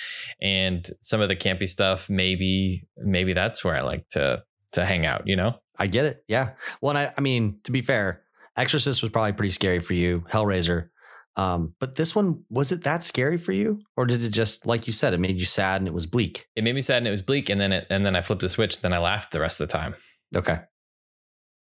[0.41, 4.43] And some of the campy stuff, maybe maybe that's where I like to
[4.73, 5.55] to hang out, you know?
[5.79, 6.25] I get it.
[6.29, 6.51] Yeah.
[6.81, 8.23] Well, and I, I mean, to be fair,
[8.57, 10.25] Exorcist was probably pretty scary for you.
[10.31, 10.89] Hellraiser.
[11.37, 13.81] Um, but this one, was it that scary for you?
[13.97, 16.47] Or did it just, like you said, it made you sad and it was bleak?
[16.57, 18.43] It made me sad and it was bleak, and then it and then I flipped
[18.43, 19.95] a switch, then I laughed the rest of the time.
[20.37, 20.59] Okay.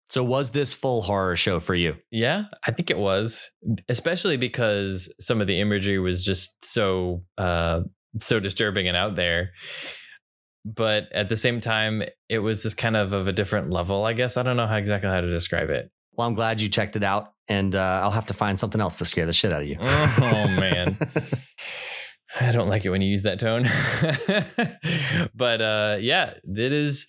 [0.09, 1.97] So was this full horror show for you?
[2.09, 3.51] Yeah, I think it was,
[3.89, 7.81] especially because some of the imagery was just so uh
[8.19, 9.51] so disturbing and out there.
[10.65, 14.13] But at the same time, it was just kind of of a different level, I
[14.13, 14.37] guess.
[14.37, 15.89] I don't know how exactly how to describe it.
[16.13, 18.97] Well, I'm glad you checked it out, and uh, I'll have to find something else
[18.97, 19.77] to scare the shit out of you.
[19.79, 20.97] Oh man.
[22.39, 23.63] I don't like it when you use that tone.
[25.35, 27.07] but uh yeah, it is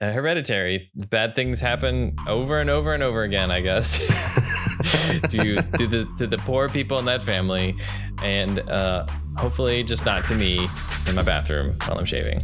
[0.00, 0.90] uh, hereditary.
[0.94, 3.98] Bad things happen over and over and over again, I guess.
[5.30, 7.76] to to the to the poor people in that family
[8.22, 10.68] and uh hopefully just not to me
[11.06, 12.38] in my bathroom while I'm shaving.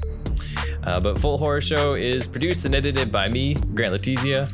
[0.87, 4.51] Uh, but Full Horror Show is produced and edited by me, Grant Letizia.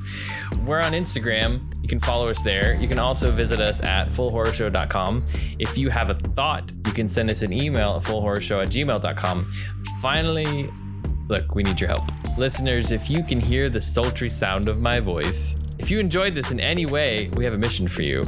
[0.66, 1.72] We're on Instagram.
[1.82, 2.74] You can follow us there.
[2.80, 5.26] You can also visit us at fullhorrorshow.com.
[5.58, 9.46] If you have a thought, you can send us an email at fullhorrorshow at gmail.com.
[10.00, 10.70] Finally,
[11.28, 12.04] look, we need your help.
[12.36, 16.50] Listeners, if you can hear the sultry sound of my voice, if you enjoyed this
[16.50, 18.22] in any way, we have a mission for you.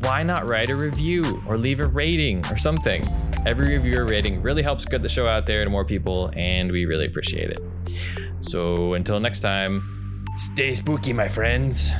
[0.00, 3.02] Why not write a review or leave a rating or something?
[3.46, 6.70] Every review or rating really helps get the show out there to more people, and
[6.70, 7.60] we really appreciate it.
[8.40, 11.90] So until next time, stay spooky, my friends.